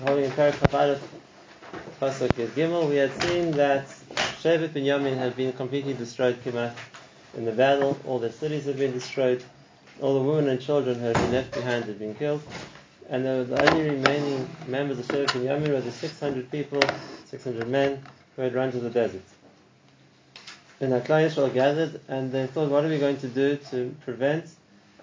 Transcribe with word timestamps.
holding 0.00 0.24
in 0.24 0.30
Perek 0.32 0.52
Pasuk 2.00 2.30
Gimel, 2.54 2.88
we 2.88 2.96
had 2.96 3.12
seen 3.22 3.52
that 3.52 3.86
Shevet 4.42 4.70
Binyamin 4.70 5.16
had 5.16 5.36
been 5.36 5.52
completely 5.52 5.94
destroyed 5.94 6.42
Kimat 6.44 6.74
in 7.36 7.44
the 7.44 7.52
battle. 7.52 7.96
All 8.06 8.18
the 8.18 8.32
cities 8.32 8.64
had 8.64 8.76
been 8.76 8.92
destroyed. 8.92 9.42
All 10.00 10.14
the 10.14 10.20
women 10.20 10.48
and 10.48 10.60
children 10.60 10.98
who 10.98 11.06
had 11.06 11.14
been 11.14 11.32
left 11.32 11.52
behind 11.52 11.84
had 11.84 11.98
been 11.98 12.14
killed. 12.14 12.42
And 13.08 13.24
the, 13.24 13.44
the 13.48 13.70
only 13.70 13.90
remaining 13.90 14.48
members 14.66 14.98
of 14.98 15.06
Shevet 15.06 15.28
Binyamin 15.28 15.68
were 15.68 15.80
the 15.80 15.92
600 15.92 16.50
people, 16.50 16.80
600 17.26 17.68
men 17.68 18.02
who 18.36 18.42
had 18.42 18.54
run 18.54 18.72
to 18.72 18.80
the 18.80 18.90
desert. 18.90 19.22
And 20.80 20.92
Klal 21.04 21.28
Yisrael 21.28 21.52
gathered 21.54 22.00
and 22.08 22.32
they 22.32 22.46
thought, 22.48 22.68
what 22.68 22.84
are 22.84 22.88
we 22.88 22.98
going 22.98 23.18
to 23.18 23.28
do 23.28 23.56
to 23.70 23.94
prevent 24.04 24.46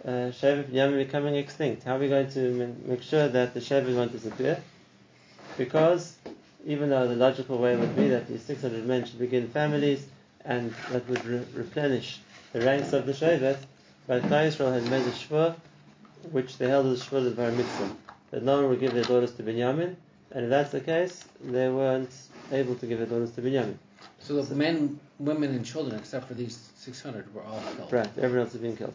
uh, 0.03 0.31
Shevet 0.35 0.65
Binyamin 0.65 0.97
becoming 0.97 1.35
extinct? 1.35 1.83
How 1.83 1.95
are 1.95 1.99
we 1.99 2.09
going 2.09 2.29
to 2.31 2.75
make 2.85 3.01
sure 3.01 3.29
that 3.29 3.53
the 3.53 3.61
Shevet 3.61 3.95
won't 3.95 4.11
disappear? 4.11 4.61
Because 5.59 6.15
even 6.65 6.89
though 6.89 7.05
the 7.05 7.17
logical 7.17 7.57
way 7.57 7.75
would 7.75 7.93
be 7.93 8.07
that 8.07 8.29
these 8.29 8.41
600 8.43 8.85
men 8.85 9.03
should 9.03 9.19
begin 9.19 9.49
families 9.49 10.07
and 10.45 10.73
that 10.89 11.07
would 11.09 11.25
re- 11.25 11.43
replenish 11.53 12.21
the 12.53 12.61
ranks 12.61 12.93
of 12.93 13.05
the 13.05 13.11
Shevet, 13.11 13.57
but 14.07 14.23
Klal 14.23 14.47
Yisrael 14.47 14.73
had 14.73 14.89
made 14.89 15.05
a 15.05 15.11
shvur, 15.11 15.53
which 16.31 16.57
they 16.57 16.69
held 16.69 16.85
as 16.85 17.01
a 17.01 17.05
shvur 17.05 17.27
of 17.27 17.57
mitzvah, 17.57 17.93
that 18.31 18.41
no 18.43 18.61
one 18.61 18.69
would 18.69 18.79
give 18.79 18.93
their 18.93 19.03
daughters 19.03 19.33
to 19.33 19.43
Binyamin, 19.43 19.97
and 20.31 20.45
if 20.45 20.49
that's 20.49 20.71
the 20.71 20.79
case, 20.79 21.25
they 21.43 21.67
weren't 21.67 22.13
able 22.53 22.75
to 22.75 22.85
give 22.87 22.99
their 22.99 23.07
daughters 23.07 23.31
to 23.31 23.41
Binyamin. 23.41 23.75
So 24.19 24.35
the 24.35 24.45
so, 24.45 24.55
men, 24.55 24.97
women, 25.19 25.51
and 25.51 25.65
children, 25.65 25.99
except 25.99 26.29
for 26.29 26.35
these 26.35 26.69
600, 26.77 27.35
were 27.35 27.43
all 27.43 27.61
killed. 27.75 27.91
Right, 27.91 28.09
everyone 28.17 28.45
else 28.45 28.53
had 28.53 28.61
been 28.61 28.77
killed. 28.77 28.93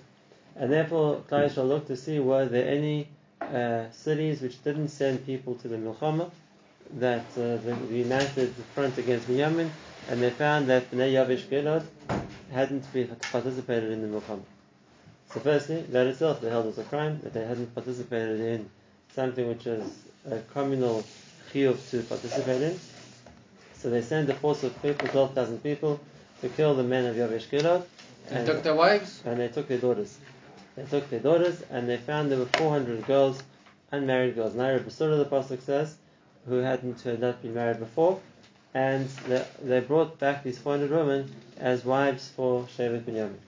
And 0.57 0.73
therefore, 0.73 1.21
Klal 1.29 1.47
Yisrael 1.47 1.69
looked 1.69 1.89
to 1.89 1.97
see 1.97 2.21
were 2.21 2.47
there 2.47 2.67
any 2.67 3.09
uh, 3.43 3.91
cities 3.91 4.41
which 4.41 4.65
didn't 4.65 4.89
send 4.89 5.27
people 5.27 5.57
to 5.57 5.69
the 5.69 5.77
Milchama, 5.77 6.31
that 6.93 7.25
uh, 7.37 7.57
the, 7.57 7.77
the 7.89 7.97
united 7.97 8.55
front 8.75 8.99
against 8.99 9.27
the 9.27 9.35
Yemen, 9.35 9.71
and 10.09 10.23
they 10.23 10.31
found 10.31 10.69
that 10.69 10.91
Bnei 10.91 11.13
Yavesh 11.13 11.47
Gilad 11.47 11.85
hadn't 12.53 12.85
participated 13.33 13.91
in 13.91 14.03
the 14.03 14.09
Milchama. 14.09 14.43
So 15.33 15.41
firstly, 15.41 15.83
that 15.91 16.07
itself 16.07 16.41
they 16.41 16.51
held 16.51 16.67
as 16.67 16.79
a 16.79 16.85
crime, 16.85 17.21
that 17.23 17.33
they 17.33 17.45
hadn't 17.45 17.75
participated 17.75 18.41
in 18.41 18.71
something 19.15 19.49
which 19.49 19.67
is 19.67 19.85
a 20.31 20.39
communal 20.53 21.05
chiyuv 21.53 21.91
to 21.91 22.03
participate 22.03 22.63
in. 22.63 22.79
So 23.75 23.91
they 23.91 24.03
sent 24.03 24.31
a 24.31 24.35
force 24.35 24.63
of 24.63 24.81
people, 24.81 25.09
12,000 25.09 25.63
people, 25.63 26.01
to 26.41 26.49
kill 26.49 26.75
the 26.75 26.85
men 26.85 27.07
of 27.07 27.17
Yavesh 27.17 27.49
Gilad. 27.49 27.85
And, 28.29 28.39
and 28.39 28.47
took 28.47 28.63
their 28.63 28.75
wives? 28.75 29.23
And 29.25 29.39
they 29.39 29.49
took 29.49 29.69
their 29.69 29.79
daughters. 29.79 30.17
They 30.77 30.85
took 30.85 31.09
their 31.11 31.21
daughters, 31.21 31.63
and 31.71 31.89
they 31.89 31.97
found 31.97 32.31
there 32.31 32.39
were 32.39 32.47
400 32.47 33.07
girls, 33.07 33.43
unmarried 33.93 34.35
girls. 34.35 34.55
Naira 34.55 34.81
Basura, 34.81 35.19
the 35.19 35.25
Pasuk 35.25 35.61
says, 35.63 35.97
who 36.49 36.57
hadn't 36.59 37.01
had 37.03 37.21
not 37.21 37.43
been 37.43 37.55
married 37.55 37.79
before, 37.79 38.21
and 38.75 39.09
they, 39.29 39.45
they 39.63 39.81
brought 39.81 40.19
back 40.19 40.43
these 40.43 40.59
400 40.59 40.91
women 40.91 41.35
as 41.59 41.85
wives 41.85 42.29
for 42.35 42.65
Shevet 42.77 43.03
Binyamin. 43.03 43.39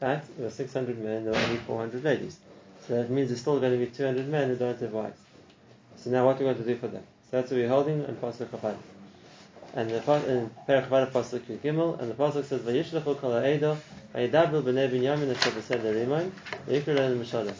Right? 0.00 0.22
There 0.36 0.44
were 0.44 0.50
600 0.50 0.98
men, 0.98 1.24
there 1.24 1.32
were 1.32 1.38
only 1.38 1.56
400 1.56 2.04
ladies. 2.04 2.38
So 2.86 2.96
that 2.96 3.10
means 3.10 3.28
there's 3.28 3.40
still 3.40 3.58
going 3.58 3.72
to 3.72 3.78
be 3.78 3.90
200 3.90 4.28
men 4.28 4.48
who 4.48 4.56
don't 4.56 4.78
have 4.78 4.92
wives. 4.92 5.18
So 5.96 6.10
now 6.10 6.26
what 6.26 6.36
are 6.36 6.40
we 6.40 6.44
going 6.44 6.58
to 6.58 6.64
do 6.64 6.76
for 6.76 6.88
them? 6.88 7.02
So 7.30 7.38
that's 7.38 7.50
what 7.50 7.56
we're 7.56 7.68
holding 7.68 8.04
on 8.04 8.14
Pasuk 8.16 8.48
Chafad. 8.48 8.76
And 9.74 9.90
the 9.90 9.96
in 10.28 10.50
Perek 10.68 10.88
Pasuk 10.88 11.40
Gimel, 11.62 11.98
and 11.98 12.10
the 12.10 12.14
Pasuk 12.14 12.44
says, 12.44 12.60
Vayishlechu 12.60 13.18
kol 13.18 13.32
ha'edo, 13.32 13.78
vayidabru 14.14 14.62
b'nei 14.62 14.90
Binyamin 14.90 15.34
asher 15.34 15.50
b'sed 15.50 15.82
l'rimon, 15.82 16.30
v'yikru 16.68 17.54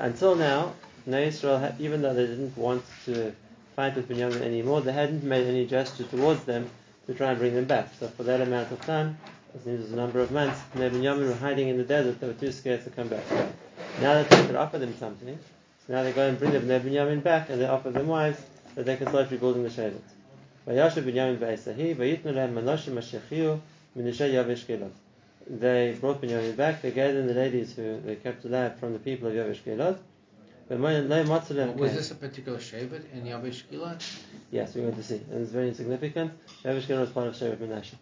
Until 0.00 0.34
now, 0.36 0.72
Israel, 1.06 1.74
even 1.78 2.02
though 2.02 2.14
they 2.14 2.26
didn't 2.26 2.56
want 2.56 2.82
to 3.04 3.34
fight 3.78 3.94
with 3.94 4.08
Binyamin 4.08 4.40
anymore, 4.40 4.80
they 4.80 4.92
hadn't 4.92 5.22
made 5.22 5.46
any 5.46 5.64
gesture 5.64 6.02
towards 6.02 6.42
them 6.42 6.68
to 7.06 7.14
try 7.14 7.30
and 7.30 7.38
bring 7.38 7.54
them 7.54 7.66
back. 7.66 7.88
So 8.00 8.08
for 8.08 8.24
that 8.24 8.40
amount 8.40 8.72
of 8.72 8.80
time, 8.80 9.16
as 9.54 9.64
it 9.68 9.78
was 9.78 9.92
a 9.92 9.94
number 9.94 10.18
of 10.18 10.32
months, 10.32 10.60
Binyamin 10.74 11.28
were 11.28 11.34
hiding 11.34 11.68
in 11.68 11.76
the 11.76 11.84
desert, 11.84 12.18
they 12.18 12.26
were 12.26 12.32
too 12.32 12.50
scared 12.50 12.82
to 12.82 12.90
come 12.90 13.06
back. 13.06 13.22
Now 14.00 14.14
that 14.14 14.28
they 14.30 14.46
could 14.46 14.56
offer 14.56 14.80
them 14.80 14.96
something, 14.98 15.38
so 15.86 15.92
now 15.92 16.02
they 16.02 16.10
go 16.10 16.28
and 16.28 16.36
bring 16.36 16.50
the 16.50 16.58
them 16.58 16.82
Binyamin 16.82 17.22
back 17.22 17.50
and 17.50 17.60
they 17.60 17.68
offer 17.68 17.92
them 17.92 18.08
wives 18.08 18.40
that 18.74 18.84
they 18.84 18.96
can 18.96 19.06
start 19.06 19.30
rebuilding 19.30 19.62
the 19.62 19.68
Shevet. 19.68 20.02
They 20.66 20.74
brought 26.00 26.20
Binyamin 26.20 26.56
back, 26.56 26.82
they 26.82 26.90
gave 26.90 27.14
them 27.14 27.28
the 27.28 27.34
ladies 27.34 27.76
who 27.76 28.00
they 28.00 28.16
kept 28.16 28.44
alive 28.44 28.76
from 28.80 28.92
the 28.92 28.98
people 28.98 29.28
of 29.28 29.34
Yavesh 29.34 29.62
Gilad, 29.62 29.98
was 30.68 31.94
this 31.94 32.10
a 32.10 32.14
particular 32.14 32.58
Shevet 32.58 33.10
in 33.14 33.22
Gilad? 33.24 34.02
Yes, 34.50 34.74
we're 34.74 34.82
going 34.82 34.96
to 34.96 35.02
see. 35.02 35.20
And 35.30 35.42
it's 35.42 35.50
very 35.50 35.68
insignificant. 35.68 36.32
Gilad 36.62 37.00
was 37.00 37.10
part 37.10 37.26
of 37.26 37.34
Shevet 37.34 37.56
Menashe. 37.56 37.94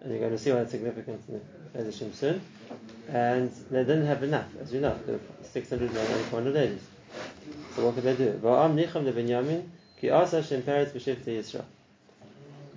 And 0.00 0.10
you're 0.10 0.20
going 0.20 0.32
to 0.32 0.38
see 0.38 0.52
why 0.52 0.58
it's 0.58 0.72
significant 0.72 1.22
in 1.28 1.40
the 1.72 1.90
Ezeshim 1.90 2.12
soon. 2.12 2.40
And 3.08 3.52
they 3.70 3.84
didn't 3.84 4.06
have 4.06 4.22
enough, 4.22 4.46
as 4.60 4.72
you 4.72 4.80
know. 4.80 4.98
There 5.06 5.16
were 5.16 5.44
600 5.44 5.92
men 5.92 6.10
and 6.10 6.24
400 6.26 6.54
ladies. 6.54 6.82
So 7.74 7.84
what 7.84 7.94
could 7.94 8.04
they 8.04 8.16
do? 8.16 8.32
Va'am 8.42 8.74
nicham 8.74 9.04
de 9.04 9.12
Binyamin 9.12 9.68
ki 10.00 10.10
asa 10.10 10.42
shem 10.42 10.62
peretz 10.62 10.90
b'shivte 10.90 11.26
Yisrael. 11.26 11.64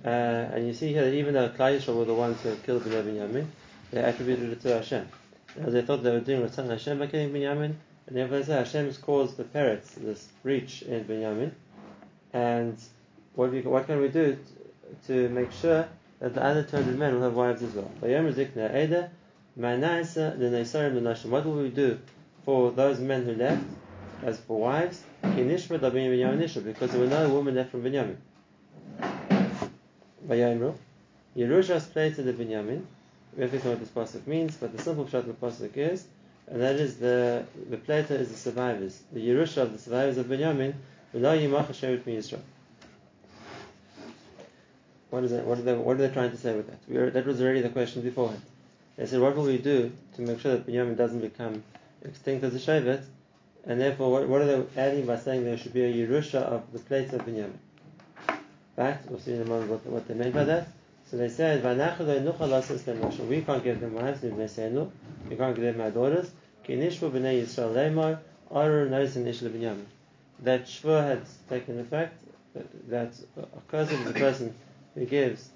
Uh, 0.04 0.08
and 0.54 0.66
you 0.66 0.72
see 0.72 0.92
here 0.92 1.04
that 1.04 1.14
even 1.14 1.34
though 1.34 1.48
Klal 1.48 1.76
Yisrael 1.76 1.96
were 1.96 2.04
the 2.04 2.14
ones 2.14 2.40
who 2.42 2.54
killed 2.56 2.84
the 2.84 2.90
Binyamin, 2.90 3.46
they 3.90 4.02
attributed 4.02 4.50
it 4.50 4.60
to 4.62 4.74
Hashem. 4.74 5.08
As 5.60 5.72
they 5.72 5.82
thought 5.82 6.02
they 6.02 6.12
were 6.12 6.20
doing 6.20 6.42
Ratzon 6.42 6.70
Hashem 6.70 6.98
by 6.98 7.08
killing 7.08 7.32
Binyamin, 7.32 7.74
and 8.10 8.18
nevertheless, 8.18 8.66
Hashem 8.72 8.86
has 8.86 8.98
caused 8.98 9.36
the 9.36 9.44
parrots 9.44 9.92
this 9.92 10.26
breach 10.42 10.82
in 10.82 11.04
Binyamin. 11.04 11.52
And 12.32 12.76
what, 13.36 13.52
we, 13.52 13.60
what 13.62 13.86
can 13.86 14.00
we 14.00 14.08
do 14.08 14.36
to 15.06 15.28
make 15.28 15.52
sure 15.52 15.88
that 16.18 16.34
the 16.34 16.42
other 16.42 16.64
200 16.64 16.98
men 16.98 17.14
will 17.14 17.22
have 17.22 17.34
wives 17.34 17.62
as 17.62 17.72
well? 17.72 17.88
What 21.30 21.46
will 21.46 21.62
we 21.62 21.68
do 21.68 22.00
for 22.44 22.72
those 22.72 22.98
men 22.98 23.24
who 23.24 23.34
left 23.34 23.62
as 24.24 24.40
for 24.40 24.58
wives? 24.58 25.04
Because 25.22 25.46
there 26.90 27.00
were 27.00 27.06
no 27.06 27.28
women 27.28 27.54
left 27.54 27.70
from 27.70 27.84
Binyamin. 27.84 28.16
Yerushas 31.36 31.92
played 31.92 32.16
to 32.16 32.24
the 32.24 32.32
Binyamin. 32.32 32.82
We 33.36 33.42
have 33.42 33.52
to 33.52 33.58
know 33.58 33.70
what 33.70 33.78
this 33.78 33.90
pasuk 33.90 34.26
means, 34.26 34.56
but 34.56 34.76
the 34.76 34.82
simple 34.82 35.06
shot 35.06 35.28
of 35.28 35.28
the 35.28 35.34
pasuk 35.34 35.76
is 35.76 36.06
and 36.48 36.60
that 36.60 36.76
is 36.76 36.96
the 36.96 37.44
the 37.68 37.76
Plata 37.76 38.14
is 38.14 38.30
the 38.30 38.36
survivors, 38.36 39.00
the 39.12 39.20
Yerusha 39.20 39.58
of 39.58 39.72
the 39.72 39.78
survivors 39.78 40.18
of 40.18 40.26
Binyamin, 40.26 40.74
What 45.10 45.24
is 45.24 45.32
that? 45.32 45.44
What 45.44 45.58
are 45.58 45.62
they, 45.62 45.74
what 45.74 45.96
are 45.96 46.06
they 46.06 46.12
trying 46.12 46.30
to 46.30 46.36
say 46.36 46.54
with 46.54 46.68
that? 46.68 46.78
Were, 46.88 47.10
that 47.10 47.26
was 47.26 47.40
already 47.40 47.62
the 47.62 47.68
question 47.68 48.02
beforehand. 48.02 48.42
They 48.96 49.06
said, 49.06 49.20
what 49.20 49.34
will 49.36 49.44
we 49.44 49.58
do 49.58 49.90
to 50.16 50.22
make 50.22 50.40
sure 50.40 50.52
that 50.52 50.66
Binyamin 50.66 50.96
doesn't 50.96 51.20
become 51.20 51.62
extinct 52.04 52.44
as 52.44 52.54
a 52.54 52.58
Shevet? 52.58 53.02
And 53.64 53.80
therefore, 53.80 54.10
what, 54.12 54.28
what, 54.28 54.42
are 54.42 54.46
they 54.46 54.80
adding 54.80 55.06
by 55.06 55.18
saying 55.18 55.44
there 55.44 55.58
should 55.58 55.72
be 55.72 55.82
a 55.82 55.92
Yerusha 55.92 56.36
of 56.36 56.72
the 56.72 56.78
plates 56.78 57.12
of 57.12 57.22
Binyamin? 57.22 57.58
Right? 58.76 58.98
We'll 59.08 59.18
see 59.18 59.32
in 59.34 59.42
a 59.42 59.44
moment 59.44 59.70
what, 59.70 59.86
what 59.86 60.08
they 60.08 60.14
meant 60.14 60.34
by 60.34 60.44
that. 60.44 60.68
So 61.10 61.16
they 61.16 61.28
said, 61.28 61.64
We 63.28 63.42
can't 63.42 63.64
give 63.64 63.80
them 63.80 63.94
wives, 63.94 64.22
we 64.22 64.30
can't 65.36 65.56
give 65.56 65.64
them 65.64 65.80
our 65.80 65.90
daughters. 65.90 66.30
That 70.42 70.62
Shvur 70.64 71.02
had 71.04 71.22
taken 71.48 71.80
effect, 71.80 72.22
that 72.88 73.12
occurs 73.56 73.90
of 73.90 74.04
the 74.04 74.12
person 74.12 74.54
who 74.94 75.04
gives 75.04 75.48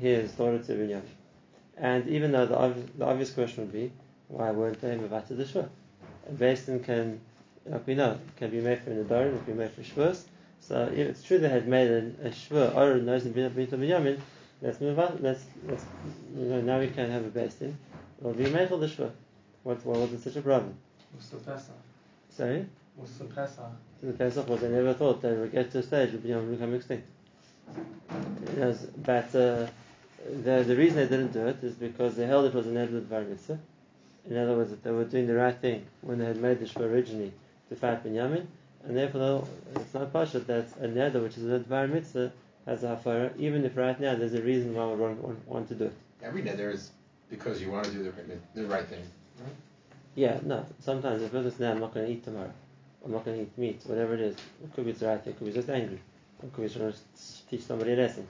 his 0.00 0.32
daughter 0.32 0.58
to 0.60 0.72
Binyamin. 0.72 1.02
And 1.76 2.08
even 2.08 2.32
though 2.32 2.46
the 2.46 2.56
obvious, 2.56 2.88
the 2.96 3.04
obvious 3.04 3.32
question 3.32 3.64
would 3.64 3.72
be, 3.72 3.92
why 4.28 4.50
weren't 4.50 4.80
they 4.80 4.96
Mavata 4.96 5.36
the 5.36 5.44
Shvur? 5.44 5.68
A 6.26 6.32
Basin 6.32 6.82
can, 6.82 7.20
like 7.66 7.86
we 7.86 7.94
know, 7.94 8.18
can 8.38 8.48
be 8.50 8.62
made 8.62 8.80
for 8.80 8.90
Nadarim, 8.90 9.36
it 9.36 9.44
can 9.44 9.54
be 9.54 9.60
made 9.60 9.72
for 9.72 9.82
Shvurs. 9.82 10.22
So 10.60 10.90
if 10.90 11.06
it's 11.06 11.22
true 11.22 11.38
they 11.38 11.50
had 11.50 11.68
made 11.68 11.90
a, 11.90 12.28
a 12.28 12.30
Shvur, 12.30 12.74
or 12.74 12.96
knows 12.96 13.26
in 13.26 13.34
Binyamin, 13.34 14.18
let's 14.62 14.80
move 14.80 14.98
on, 14.98 15.18
let's, 15.20 15.44
let's, 15.68 15.84
you 16.36 16.44
know, 16.44 16.60
now 16.60 16.78
we 16.78 16.88
can 16.88 17.10
have 17.10 17.24
a 17.24 17.28
Basin. 17.28 17.76
It'll 18.20 18.32
be 18.32 18.48
made 18.48 18.68
the 18.68 18.76
Shvur. 18.86 19.10
What, 19.64 19.84
what 19.84 20.10
was 20.10 20.22
such 20.22 20.36
a 20.36 20.42
problem? 20.42 20.74
What's 21.12 21.28
the 21.28 21.36
Pesach? 21.38 21.74
Sorry? 22.30 22.66
What's 22.96 23.12
the 23.14 23.24
Pesach? 23.24 23.70
The 24.02 24.12
Pesach 24.12 24.48
was 24.48 24.60
they 24.60 24.68
never 24.68 24.94
thought 24.94 25.20
they 25.20 25.32
would 25.32 25.52
get 25.52 25.70
to 25.72 25.78
a 25.78 25.82
stage 25.82 26.14
of 26.14 26.22
becoming 26.22 26.52
become 26.52 26.74
extinct. 26.74 27.06
Yes, 28.56 28.86
but 28.96 29.34
uh, 29.34 29.66
the, 30.44 30.64
the 30.66 30.76
reason 30.76 30.96
they 30.96 31.08
didn't 31.08 31.32
do 31.32 31.46
it 31.46 31.62
is 31.62 31.74
because 31.74 32.16
they 32.16 32.26
held 32.26 32.46
it 32.46 32.54
was 32.54 32.66
an 32.66 32.76
Edward 32.76 33.08
Bar 33.08 33.22
Mitzvah. 33.22 33.58
In 34.28 34.36
other 34.36 34.54
words, 34.54 34.70
that 34.70 34.82
they 34.84 34.90
were 34.90 35.04
doing 35.04 35.26
the 35.26 35.34
right 35.34 35.56
thing 35.56 35.84
when 36.00 36.18
they 36.18 36.26
had 36.26 36.40
made 36.40 36.60
the 36.60 36.66
Shva 36.66 36.82
originally 36.82 37.32
to 37.68 37.76
fight 37.76 38.04
Binyamin, 38.04 38.46
and 38.84 38.96
therefore 38.96 39.46
it's 39.74 39.94
not 39.94 40.12
Pasha 40.12 40.40
that 40.40 40.66
a 40.80 40.86
Neder, 40.86 41.22
which 41.22 41.38
is 41.38 41.44
an 41.44 41.62
Bar 41.62 41.88
Mitzvah, 41.88 42.32
has 42.66 42.84
a 42.84 42.88
Hafara, 42.88 43.36
even 43.38 43.64
if 43.64 43.76
right 43.76 43.98
now 44.00 44.14
there's 44.14 44.34
a 44.34 44.42
reason 44.42 44.74
why 44.74 44.86
we 44.86 44.94
want, 44.94 45.18
want, 45.18 45.48
want 45.48 45.68
to 45.68 45.74
do 45.74 45.84
it. 45.86 45.94
Every 46.22 46.42
Neder 46.42 46.72
is 46.72 46.90
because 47.30 47.60
you 47.60 47.70
want 47.70 47.86
to 47.86 47.90
do 47.92 48.02
the, 48.04 48.60
the 48.60 48.66
right 48.66 48.86
thing. 48.86 49.02
right? 49.40 49.52
Yeah, 50.14 50.38
no. 50.44 50.64
Sometimes 50.80 51.22
if 51.22 51.34
it's 51.34 51.44
just 51.44 51.60
now, 51.60 51.72
I'm 51.72 51.80
not 51.80 51.94
going 51.94 52.06
to 52.06 52.12
eat 52.12 52.24
tomorrow. 52.24 52.52
I'm 53.04 53.10
not 53.10 53.24
going 53.24 53.38
to 53.38 53.42
eat 53.42 53.58
meat, 53.58 53.80
whatever 53.86 54.14
it 54.14 54.20
is. 54.20 54.36
It 54.62 54.72
could 54.74 54.84
be 54.84 54.92
it's 54.92 55.02
right, 55.02 55.26
it 55.26 55.36
could 55.38 55.46
be 55.46 55.52
just 55.52 55.68
angry. 55.68 56.00
It 56.42 56.52
could 56.52 56.62
be 56.62 56.72
trying 56.72 56.92
to 56.92 56.98
teach 57.50 57.62
somebody 57.62 57.94
a 57.94 57.96
lesson. 57.96 58.28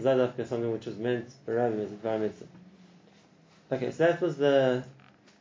Zadaf 0.00 0.38
is 0.38 0.48
something 0.48 0.70
which 0.72 0.86
was 0.86 0.96
meant 0.96 1.28
for 1.44 1.54
Rabbi 1.54 1.80
as 1.80 1.90
mitzvah. 1.90 2.46
Okay, 3.72 3.90
so 3.90 4.06
that 4.06 4.20
was 4.20 4.36
the 4.36 4.84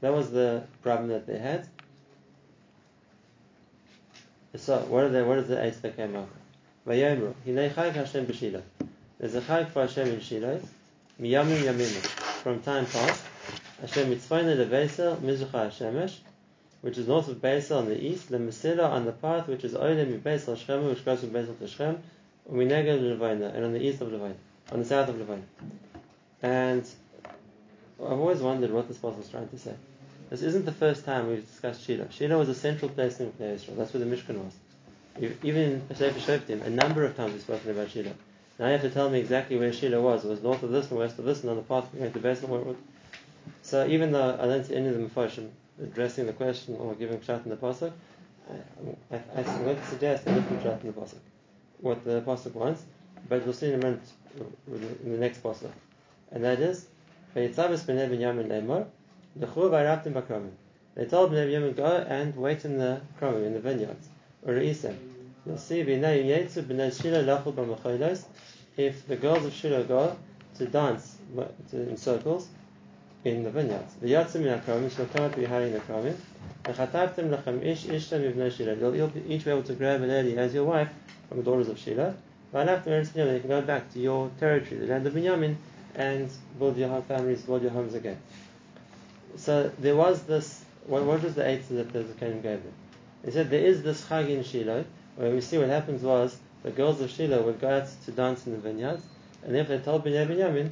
that 0.01 0.13
was 0.13 0.31
the 0.31 0.63
problem 0.81 1.09
that 1.09 1.27
they 1.27 1.37
had. 1.37 1.67
So 4.55 4.79
what 4.79 5.03
are 5.03 5.09
the 5.09 5.23
what 5.25 5.37
is 5.37 5.47
the 5.47 5.63
ace 5.63 5.77
that 5.77 5.95
came 5.95 6.15
out? 6.15 6.29
Vayomru, 6.87 7.33
Hinei 7.47 7.73
chayk 7.73 7.93
Hashem 7.93 8.27
b'shilo. 8.27 8.61
There's 9.17 9.33
a 9.33 9.41
chayk 9.41 9.71
for 9.71 9.81
Hashem 9.81 10.07
in 10.07 10.19
Shiloh. 10.21 10.59
From 12.43 12.61
time 12.61 12.85
past, 12.85 13.23
Hashem 13.81 14.13
mitzvayna 14.13 14.55
leveisel 14.55 15.17
mizracha 15.17 15.71
Hashemesh, 15.71 16.17
which 16.81 16.99
is 16.99 17.07
north 17.07 17.27
of 17.27 17.37
Beisel 17.37 17.77
on 17.79 17.85
the 17.87 17.99
east, 17.99 18.29
the 18.29 18.37
Mesila 18.37 18.87
on 18.89 19.05
the 19.05 19.13
path 19.13 19.47
which 19.47 19.63
is 19.63 19.73
Oilem 19.73 20.09
mi 20.11 20.17
Beisel 20.17 20.55
Shechem, 20.55 20.85
which 20.87 21.03
goes 21.03 21.21
from 21.21 21.29
Beisel 21.29 21.57
to 21.57 21.67
Shechem, 21.67 22.03
Uminegel 22.51 23.17
Levina, 23.17 23.55
and 23.55 23.65
on 23.65 23.73
the 23.73 23.81
east 23.81 24.01
of 24.01 24.09
Levina, 24.09 24.35
on 24.71 24.79
the 24.79 24.85
south 24.85 25.09
of 25.09 25.15
Levina. 25.15 25.43
And 26.43 26.85
I've 27.99 28.19
always 28.19 28.41
wondered 28.41 28.69
what 28.69 28.87
this 28.87 29.01
was 29.01 29.27
trying 29.29 29.47
to 29.47 29.57
say. 29.57 29.73
This 30.29 30.43
isn't 30.43 30.65
the 30.65 30.71
first 30.71 31.05
time 31.05 31.29
we've 31.29 31.47
discussed 31.47 31.83
Shiloh. 31.83 32.09
Shiloh 32.11 32.37
was 32.37 32.49
a 32.49 32.53
central 32.53 32.91
place 32.91 33.19
in 33.19 33.33
Israel. 33.39 33.77
That's 33.77 33.91
where 33.91 34.05
the 34.05 34.15
Mishkan 34.15 34.43
was. 34.43 34.53
Even 35.17 35.81
in 35.87 35.95
Sefer 35.95 36.19
Shoftim, 36.19 36.61
a 36.65 36.69
number 36.69 37.05
of 37.05 37.15
times 37.15 37.31
we've 37.31 37.41
spoken 37.41 37.71
about 37.71 37.89
Shiloh. 37.89 38.11
Now 38.59 38.65
you 38.65 38.73
have 38.73 38.81
to 38.81 38.89
tell 38.89 39.09
me 39.09 39.19
exactly 39.19 39.57
where 39.57 39.71
Shiloh 39.71 40.01
was. 40.01 40.25
It 40.25 40.27
was 40.27 40.43
north 40.43 40.61
of 40.61 40.71
this 40.71 40.89
and 40.89 40.99
west 40.99 41.17
of 41.19 41.23
this, 41.25 41.41
and 41.41 41.51
on 41.51 41.55
the 41.55 41.63
path 41.63 41.87
going 41.97 42.11
to 42.11 42.19
was. 42.47 42.75
So 43.61 43.87
even 43.87 44.11
though 44.11 44.37
I 44.37 44.45
don't 44.45 44.65
see 44.65 44.75
any 44.75 44.89
of 44.89 44.95
the 44.95 45.03
Mephoshim 45.03 45.51
addressing 45.81 46.25
the 46.25 46.33
question 46.33 46.75
or 46.75 46.95
giving 46.95 47.21
shot 47.21 47.45
in 47.45 47.49
the 47.49 47.55
pasuk, 47.55 47.93
I, 48.49 49.15
I, 49.15 49.21
I'm 49.37 49.83
suggest 49.85 50.27
a 50.27 50.33
different 50.33 50.63
shot 50.63 50.81
in 50.81 50.87
the 50.87 50.93
pasuk. 50.93 51.19
What 51.79 52.03
the 52.03 52.21
pasuk 52.21 52.53
wants, 52.53 52.83
but 53.29 53.45
we'll 53.45 53.53
see 53.53 53.67
in 53.67 53.75
a 53.75 53.77
minute 53.77 54.01
in 54.67 55.11
the 55.13 55.17
next 55.17 55.41
pasuk, 55.41 55.71
and 56.31 56.43
that 56.43 56.59
is. 56.59 56.87
They 57.33 57.47
told 57.49 57.71
Bnei 57.71 58.09
Binyamin 61.45 61.75
go 61.75 62.05
and 62.07 62.35
wait 62.35 62.65
in 62.65 62.77
the 62.77 63.01
kromim 63.19 63.45
in 63.45 63.53
the 63.53 63.59
vineyards 63.59 64.07
You'll 64.47 65.57
see. 65.57 65.79
If 68.77 69.07
the 69.07 69.15
girls 69.15 69.45
of 69.45 69.53
Shiloh 69.53 69.83
go 69.85 70.17
to 70.57 70.65
dance 70.67 71.17
in 71.71 71.97
circles 71.97 72.47
in 73.23 73.43
the 73.43 73.49
vineyards. 73.49 73.95
The 74.01 74.11
yatzim 74.11 74.45
in 74.45 74.59
akramim 74.59 74.95
shall 74.95 75.07
come 75.07 75.25
up 75.25 75.35
behind 75.35 75.73
the 75.73 75.79
akramim. 75.79 76.15
V'chatabtem 76.63 77.29
lechem 77.35 77.63
ish 77.65 77.85
ishtam 77.85 78.31
ibnei 78.31 78.51
Shiloh. 78.51 78.75
You'll, 78.75 78.95
you'll 78.95 79.11
each 79.27 79.45
be 79.45 79.51
able 79.51 79.63
to 79.63 79.73
grab 79.73 80.03
a 80.03 80.05
lady 80.05 80.37
as 80.37 80.53
your 80.53 80.65
wife 80.65 80.89
from 81.27 81.37
the 81.37 81.43
daughters 81.43 81.69
of 81.69 81.79
Shiloh. 81.79 82.13
V'anachtem 82.53 82.87
eretz 82.87 83.09
Binyamin. 83.09 83.33
You 83.33 83.39
can 83.39 83.49
go 83.49 83.61
back 83.61 83.91
to 83.93 83.99
your 83.99 84.29
territory, 84.39 84.81
the 84.81 84.87
land 84.87 85.07
of 85.07 85.13
Binyamin, 85.13 85.55
and 85.95 86.29
build 86.59 86.77
your 86.77 87.01
families, 87.01 87.41
build 87.41 87.63
your 87.63 87.71
homes 87.71 87.95
again. 87.95 88.19
So 89.37 89.71
there 89.79 89.95
was 89.95 90.23
this. 90.23 90.63
What, 90.85 91.03
what 91.03 91.23
was 91.23 91.33
the 91.33 91.45
answer 91.45 91.75
that 91.75 91.91
the 91.91 92.03
Zakanim 92.03 92.43
gave 92.43 92.61
them? 92.61 92.73
They 93.25 93.31
said 93.31 93.49
there 93.49 93.65
is 93.65 93.81
this 93.81 94.05
chag 94.05 94.29
in 94.29 94.43
Shiloh 94.43 94.85
where 95.15 95.31
we 95.31 95.41
see 95.41 95.57
what 95.57 95.69
happens 95.69 96.03
was 96.03 96.37
the 96.61 96.69
girls 96.69 97.01
of 97.01 97.09
Shiloh 97.09 97.41
would 97.41 97.59
go 97.59 97.69
out 97.69 97.87
to 98.05 98.11
dance 98.11 98.45
in 98.45 98.51
the 98.51 98.59
vineyards, 98.59 99.03
and 99.43 99.55
if 99.55 99.67
they 99.67 99.79
told 99.79 100.05
Bnei 100.05 100.27
Binyamin, 100.27 100.69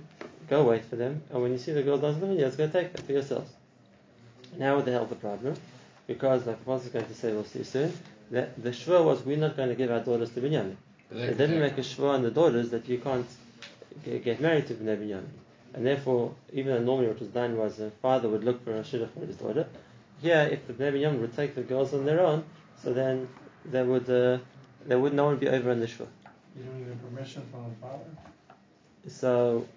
go 0.47 0.63
wait 0.63 0.85
for 0.85 0.95
them, 0.95 1.23
and 1.31 1.41
when 1.41 1.51
you 1.51 1.57
see 1.57 1.71
the 1.71 1.81
girls 1.81 2.01
dancing 2.01 2.21
in 2.21 2.29
the 2.29 2.35
vineyards, 2.35 2.55
go 2.55 2.67
take 2.67 2.93
them 2.93 3.03
for 3.03 3.11
yourselves. 3.11 3.49
Now 4.55 4.75
what 4.75 4.85
the 4.85 4.91
hell 4.91 5.05
the 5.05 5.15
problem? 5.15 5.55
Because 6.05 6.45
like 6.45 6.59
the 6.59 6.65
pastor 6.65 6.87
is 6.87 6.93
going 6.93 7.05
to 7.07 7.15
say, 7.15 7.33
we'll 7.33 7.43
see 7.43 7.63
soon, 7.63 7.91
that 8.29 8.61
the 8.61 8.69
shvur 8.69 9.03
was 9.03 9.25
we're 9.25 9.37
not 9.37 9.57
going 9.57 9.69
to 9.69 9.75
give 9.75 9.89
our 9.89 10.01
daughters 10.01 10.29
to 10.31 10.41
Binyamin. 10.41 10.75
They 11.09 11.33
didn't 11.33 11.59
make 11.59 11.79
a 11.79 11.81
shvur 11.81 12.09
on 12.09 12.21
the 12.21 12.31
daughters 12.31 12.69
that 12.69 12.87
you 12.87 12.99
can't 12.99 13.27
get 14.05 14.39
married 14.39 14.67
to 14.67 14.75
Bnei 14.75 14.97
Binyamin. 14.97 15.29
And 15.73 15.83
therefore, 15.83 16.35
even 16.51 16.75
though 16.75 16.83
normally 16.83 17.07
what 17.07 17.19
was 17.19 17.29
done 17.29 17.57
was 17.57 17.77
the 17.77 17.89
father 17.89 18.29
would 18.29 18.43
look 18.43 18.63
for 18.63 18.75
a 18.75 18.83
shidduch 18.83 19.09
for 19.09 19.25
his 19.25 19.37
daughter, 19.37 19.65
here 20.23 20.49
if 20.51 20.65
the 20.67 20.73
Bnei 20.73 20.93
Binyamin 20.93 21.19
would 21.19 21.35
take 21.35 21.53
the 21.53 21.61
girls 21.61 21.93
on 21.93 22.05
their 22.05 22.21
own, 22.21 22.43
so 22.81 22.93
then 22.93 23.27
there 23.65 23.85
would 23.85 24.09
uh, 24.09 24.39
there 24.85 24.99
would 24.99 25.13
no 25.13 25.25
one 25.25 25.37
be 25.37 25.47
over 25.47 25.71
on 25.71 25.79
the 25.79 25.85
shvur. 25.85 26.07
You 26.55 26.63
don't 26.63 26.87
need 26.87 27.01
permission 27.09 27.43
from 27.51 27.65
the 27.69 27.75
father? 27.81 28.09
So 29.07 29.67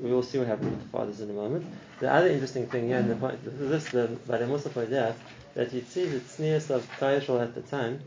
we 0.00 0.10
will 0.10 0.22
see 0.22 0.38
what 0.38 0.46
happens 0.46 0.70
with 0.70 0.82
the 0.82 0.88
fathers 0.88 1.20
in 1.20 1.30
a 1.30 1.32
moment. 1.32 1.66
The 2.00 2.12
other 2.12 2.28
interesting 2.28 2.66
thing 2.66 2.88
here, 2.88 2.98
and 2.98 3.10
the 3.10 3.16
point, 3.16 3.38
this 3.44 3.88
the 3.90 4.08
Badem 4.28 4.50
also 4.50 4.68
pointed 4.68 4.94
out 4.94 5.16
that 5.54 5.72
you'd 5.72 5.88
see 5.88 6.04
the 6.06 6.20
tznius 6.20 6.70
of 6.70 6.88
Kayashal 7.00 7.42
at 7.42 7.54
the 7.54 7.62
time, 7.62 8.00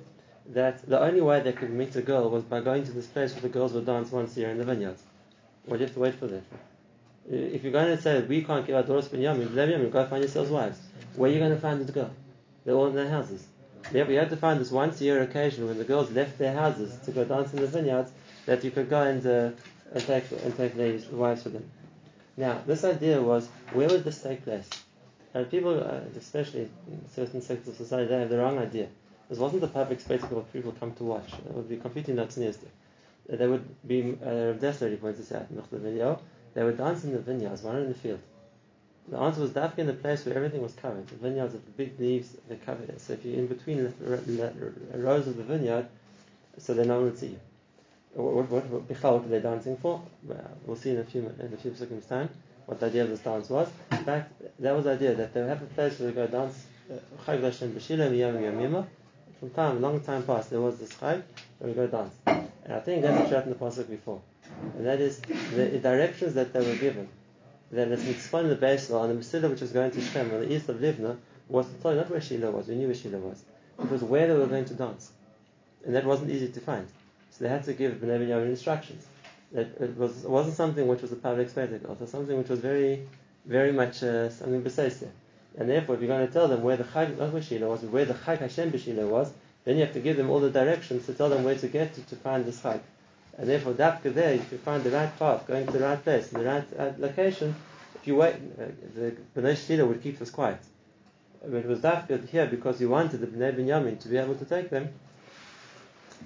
that 0.53 0.87
the 0.87 0.99
only 0.99 1.21
way 1.21 1.41
they 1.41 1.51
could 1.51 1.71
meet 1.71 1.95
a 1.95 2.01
girl 2.01 2.29
was 2.29 2.43
by 2.43 2.61
going 2.61 2.83
to 2.85 2.91
this 2.91 3.07
place 3.07 3.33
where 3.33 3.41
the 3.41 3.49
girls 3.49 3.73
would 3.73 3.85
dance 3.85 4.11
once 4.11 4.37
a 4.37 4.39
year 4.39 4.49
in 4.49 4.57
the 4.57 4.63
vineyards. 4.63 5.03
What 5.65 5.77
do 5.77 5.81
you 5.81 5.87
have 5.87 5.93
to 5.95 5.99
wait 5.99 6.15
for 6.15 6.27
that? 6.27 6.43
If 7.29 7.63
you're 7.63 7.71
going 7.71 7.95
to 7.95 8.01
say 8.01 8.21
we 8.21 8.43
can't 8.43 8.65
give 8.65 8.75
our 8.75 8.83
daughters 8.83 9.09
Binyamin, 9.09 9.47
Binyamin, 9.49 9.91
go 9.91 10.05
find 10.05 10.23
yourselves 10.23 10.49
wives. 10.49 10.79
Where 11.15 11.29
are 11.29 11.33
you 11.33 11.39
going 11.39 11.51
to 11.51 11.59
find 11.59 11.81
this 11.81 11.91
girl? 11.91 12.11
They're 12.63 12.75
all 12.75 12.87
in 12.87 12.95
their 12.95 13.09
houses. 13.09 13.45
Therefore, 13.91 14.13
you 14.13 14.19
had 14.19 14.29
to 14.29 14.37
find 14.37 14.59
this 14.59 14.71
once 14.71 15.01
a 15.01 15.03
year 15.03 15.21
occasion 15.21 15.67
when 15.67 15.77
the 15.77 15.83
girls 15.83 16.11
left 16.11 16.37
their 16.37 16.53
houses 16.53 16.97
to 17.05 17.11
go 17.11 17.25
dance 17.25 17.53
in 17.53 17.59
the 17.59 17.67
vineyards 17.67 18.11
that 18.45 18.63
you 18.63 18.71
could 18.71 18.89
go 18.89 19.01
and, 19.01 19.25
uh, 19.25 19.49
and 19.93 20.05
take 20.05 20.31
and 20.31 20.55
take 20.55 20.75
ladies, 20.75 21.07
wives 21.07 21.43
for 21.43 21.49
them. 21.49 21.69
Now, 22.37 22.61
this 22.65 22.83
idea 22.83 23.21
was 23.21 23.49
where 23.73 23.89
would 23.89 24.03
this 24.03 24.21
take 24.21 24.43
place? 24.43 24.69
And 25.33 25.49
people, 25.49 25.79
uh, 25.83 26.01
especially 26.17 26.69
in 26.87 27.09
certain 27.13 27.41
sectors 27.41 27.69
of 27.69 27.75
society, 27.75 28.07
they 28.07 28.19
have 28.19 28.29
the 28.29 28.37
wrong 28.37 28.57
idea. 28.57 28.87
This 29.29 29.39
wasn't 29.39 29.63
a 29.63 29.67
public 29.67 29.99
spectacle 29.99 30.41
for 30.41 30.47
people 30.51 30.71
come 30.73 30.93
to 30.93 31.03
watch. 31.03 31.33
It 31.33 31.53
would 31.53 31.69
be 31.69 31.77
completely 31.77 32.13
not 32.13 32.31
sinister. 32.31 32.67
They 33.27 33.47
would 33.47 33.65
be, 33.87 34.17
uh, 34.25 34.53
Rav 34.53 34.81
already 34.81 34.97
points 34.97 35.19
this 35.19 35.31
out 35.31 35.47
in 35.49 35.55
the 35.55 35.77
video, 35.77 36.19
they 36.53 36.63
would 36.63 36.77
dance 36.77 37.03
in 37.03 37.13
the 37.13 37.19
vineyards, 37.19 37.61
one 37.63 37.77
in 37.77 37.87
the 37.87 37.93
field. 37.93 38.19
The 39.09 39.17
answer 39.17 39.41
was 39.41 39.51
dafka 39.51 39.79
in 39.79 39.87
the 39.87 39.93
place 39.93 40.25
where 40.25 40.35
everything 40.35 40.61
was 40.61 40.73
covered. 40.73 41.07
The 41.07 41.15
vineyards 41.15 41.53
of 41.53 41.65
the 41.65 41.71
big 41.71 41.99
leaves, 41.99 42.37
they 42.47 42.55
covered 42.55 42.89
it. 42.89 43.01
So 43.01 43.13
if 43.13 43.25
you're 43.25 43.35
in 43.35 43.47
between 43.47 43.83
the 43.83 44.73
rows 44.93 45.27
of 45.27 45.37
the 45.37 45.43
vineyard, 45.43 45.87
so 46.57 46.73
then 46.73 46.87
no 46.87 46.95
one 46.95 47.05
would 47.05 47.17
see 47.17 47.27
you. 47.27 47.39
What, 48.13 48.49
what, 48.49 48.65
what, 48.67 48.89
what 48.89 49.29
they 49.29 49.39
dancing 49.39 49.77
for? 49.77 50.01
Well, 50.23 50.75
see 50.75 50.91
in 50.91 50.99
a 50.99 51.03
few 51.03 51.21
in 51.39 51.53
a 51.53 51.57
few 51.57 51.73
seconds 51.73 52.05
time 52.05 52.29
what 52.65 52.79
the 52.79 52.87
idea 52.87 53.03
of 53.03 53.09
this 53.09 53.21
dance 53.21 53.49
was. 53.49 53.69
In 53.91 54.03
fact, 54.03 54.33
that 54.59 54.75
was 54.75 54.83
the 54.83 54.91
idea 54.91 55.15
that 55.15 55.33
they 55.33 55.41
have 55.41 55.61
a 55.61 55.65
place 55.65 55.99
where 55.99 56.11
they 56.11 56.15
go 56.15 56.27
dance. 56.27 56.65
Uh, 56.91 56.95
From 59.39 59.49
time, 59.51 59.81
long 59.81 59.99
time 60.01 60.23
past, 60.23 60.49
there 60.51 60.61
was 60.61 60.77
this 60.77 60.93
chag 60.93 61.23
where 61.57 61.69
we 61.69 61.73
go 61.73 61.87
dance, 61.87 62.13
and 62.27 62.73
I 62.73 62.79
think 62.79 63.01
that's 63.01 63.31
what 63.31 63.43
in 63.43 63.49
the 63.49 63.55
pasuk 63.55 63.89
before, 63.89 64.21
and 64.77 64.85
that 64.85 64.99
is 65.01 65.19
the 65.55 65.79
directions 65.79 66.33
that 66.35 66.53
they 66.53 66.59
were 66.59 66.75
given. 66.75 67.07
That 67.71 67.87
it's 67.87 68.03
mitzvah 68.03 68.39
in 68.39 68.49
the 68.49 68.55
Beisel 68.57 68.99
on 68.99 69.09
the 69.09 69.15
Mesila 69.15 69.49
which 69.49 69.61
was 69.61 69.71
going 69.71 69.91
to 69.91 70.01
Shem 70.01 70.31
on 70.33 70.41
the 70.41 70.51
east 70.53 70.67
of 70.67 70.77
Livna 70.77 71.17
was 71.47 71.67
to 71.67 71.73
tell 71.75 71.95
not 71.95 72.09
where 72.09 72.19
Shiloh 72.19 72.51
was. 72.51 72.67
We 72.67 72.75
knew 72.75 72.87
where 72.87 72.95
Shiloh 72.95 73.19
was. 73.19 73.43
It 73.79 73.89
was 73.89 74.03
where 74.03 74.27
they 74.27 74.33
were 74.33 74.47
going 74.47 74.65
to 74.65 74.73
dance, 74.73 75.11
and 75.85 75.95
that 75.95 76.05
wasn't 76.05 76.31
easy 76.31 76.49
to 76.49 76.59
find. 76.59 76.87
So 77.31 77.45
they 77.45 77.49
had 77.49 77.63
to 77.63 77.73
give 77.73 77.93
Bnei 77.93 78.19
Binyamin 78.19 78.49
instructions. 78.49 79.05
That 79.53 79.67
it 79.79 79.97
was 79.97 80.25
it 80.25 80.29
wasn't 80.29 80.55
something 80.55 80.87
which 80.87 81.01
was 81.01 81.11
a 81.11 81.15
public 81.15 81.49
spectacle. 81.49 81.93
It 81.93 82.01
was 82.01 82.09
something 82.09 82.37
which 82.37 82.49
was 82.49 82.59
very, 82.59 83.07
very 83.45 83.71
much 83.71 84.03
uh, 84.03 84.29
something 84.29 84.61
besides 84.61 85.03
And 85.57 85.69
therefore, 85.69 85.95
if 85.95 86.01
you're 86.01 86.09
going 86.09 86.27
to 86.27 86.33
tell 86.33 86.47
them 86.49 86.63
where 86.63 86.77
the 86.77 86.83
Chag, 86.83 87.17
not 87.17 87.31
where 87.31 87.41
Shiloh 87.41 87.69
was, 87.69 87.81
but 87.81 87.91
where 87.91 88.05
the 88.05 88.13
Chag 88.13 88.39
Hashem 88.39 88.71
B'Shiloh 88.71 89.07
was, 89.07 89.31
then 89.63 89.77
you 89.77 89.85
have 89.85 89.93
to 89.93 89.99
give 89.99 90.17
them 90.17 90.29
all 90.29 90.39
the 90.39 90.49
directions 90.49 91.05
to 91.05 91.13
tell 91.13 91.29
them 91.29 91.43
where 91.43 91.55
to 91.55 91.67
get 91.67 91.93
to 91.95 92.01
to 92.01 92.15
find 92.17 92.43
this 92.45 92.59
Chag. 92.59 92.81
And 93.37 93.49
therefore, 93.49 93.73
Dafka 93.73 94.13
there, 94.13 94.33
if 94.33 94.51
you 94.51 94.57
find 94.57 94.83
the 94.83 94.91
right 94.91 95.17
path, 95.17 95.47
going 95.47 95.65
to 95.65 95.71
the 95.71 95.79
right 95.79 96.03
place, 96.03 96.27
the 96.27 96.43
right 96.43 96.65
uh, 96.77 96.91
location, 96.97 97.55
if 97.95 98.07
you 98.07 98.15
wait, 98.15 98.35
uh, 98.35 98.65
the 98.95 99.15
Bnei 99.35 99.55
Shiloh 99.55 99.87
would 99.87 100.03
keep 100.03 100.19
this 100.19 100.29
quiet. 100.29 100.59
But 101.43 101.57
it 101.57 101.65
was 101.65 101.79
Dafka 101.79 102.27
here 102.27 102.45
because 102.45 102.79
he 102.79 102.85
wanted 102.85 103.21
the 103.21 103.27
Bnei 103.27 103.55
Binyamin 103.55 103.99
to 104.01 104.07
be 104.09 104.17
able 104.17 104.35
to 104.35 104.45
take 104.45 104.69
them 104.69 104.89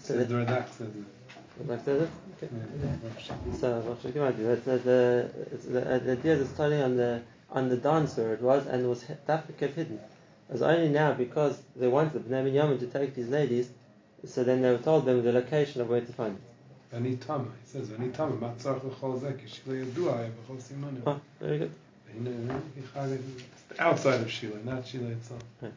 so 0.02 0.18
the 0.18 0.26
Radak 0.26 0.70
says 0.70 0.88
it. 0.88 1.68
Like 1.68 1.86
that, 1.86 2.10
okay. 2.36 2.50
So 3.60 3.82
the, 3.82 4.10
the, 4.66 5.32
the, 5.72 6.00
the 6.00 6.12
idea 6.12 6.34
is 6.34 6.50
starting 6.50 6.82
on 6.82 6.98
the 6.98 7.22
on 7.50 7.70
the 7.70 7.78
dance 7.78 8.18
where 8.18 8.34
it 8.34 8.42
was 8.42 8.68
and 8.68 8.84
it 8.84 8.88
was 8.88 9.06
kept 9.26 9.50
hidden. 9.60 10.00
It 10.50 10.52
was 10.52 10.62
only 10.62 10.90
now 10.90 11.14
because 11.14 11.62
they 11.76 11.88
wanted 11.88 12.14
the 12.14 12.20
Bnei 12.30 12.52
Yamin 12.54 12.80
to 12.80 12.88
take 12.88 13.16
these 13.16 13.30
ladies, 13.30 13.70
so 14.26 14.44
then 14.44 14.62
they 14.62 14.78
told 14.78 15.06
them 15.06 15.24
the 15.24 15.32
location 15.32 15.82
of 15.82 15.90
where 15.90 16.02
to 16.02 16.14
find 16.14 16.36
it. 16.36 16.55
Any 16.96 17.18
tama, 17.18 17.46
he 17.64 17.70
says, 17.70 17.92
any 17.98 18.10
tama, 18.10 18.38
matzach 18.38 18.82
l'chol 18.84 19.20
zeh, 19.20 19.34
kishlo 19.34 19.86
yadua, 19.86 20.30
v'chol 20.30 20.62
simonu. 20.62 21.02
Oh, 21.06 21.20
very 21.42 21.58
good. 21.58 21.72
It's 22.18 23.80
outside 23.80 24.22
of 24.22 24.32
Shiloh, 24.32 24.60
not 24.64 24.88
Shiloh 24.88 25.10
itself. 25.10 25.42
Right. 25.62 25.74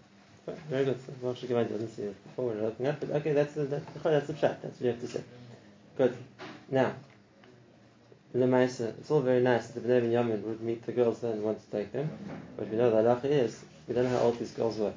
Very 0.70 0.84
good. 0.84 0.98
So, 1.04 1.12
Moshe 1.22 1.46
Gavadi 1.46 1.70
doesn't 1.70 1.94
see 1.96 2.02
it 2.02 2.16
we're 2.36 2.54
looking 2.54 2.86
at, 2.86 3.00
but 3.00 3.10
okay, 3.10 3.32
that's 3.32 3.54
the, 3.54 3.64
that's, 3.64 3.84
that's 4.02 4.26
the 4.28 4.32
pshat. 4.34 4.62
That's 4.62 4.62
what 4.62 4.80
you 4.80 4.86
have 4.88 5.00
to 5.00 5.08
say. 5.08 5.22
Good. 5.96 6.16
Now, 6.70 6.92
the 8.32 8.44
Maisa, 8.44 8.96
it's 8.98 9.10
all 9.10 9.20
very 9.20 9.42
nice 9.42 9.68
that 9.68 9.80
the 9.80 9.88
Bnei 9.88 10.12
Yamin 10.12 10.42
would 10.42 10.60
meet 10.60 10.86
the 10.86 10.92
girls 10.92 11.20
there 11.20 11.32
and 11.32 11.42
want 11.42 11.58
to 11.64 11.76
take 11.76 11.92
them, 11.92 12.08
but 12.56 12.68
we 12.68 12.76
know 12.76 12.90
the 12.90 12.96
halacha 12.96 13.24
is, 13.24 13.64
we 13.88 13.94
don't 13.94 14.04
know 14.04 14.10
how 14.10 14.24
old 14.24 14.38
these 14.38 14.52
girls 14.52 14.76
were. 14.78 14.92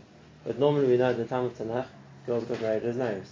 But 0.46 0.60
normally 0.60 0.88
we 0.88 0.98
know 0.98 1.10
in 1.10 1.18
the 1.18 1.26
Talmud 1.26 1.58
Tanakh 1.58 1.88
girls 2.26 2.44
got 2.44 2.62
married 2.62 2.84
as 2.84 2.96
nairs. 2.98 3.32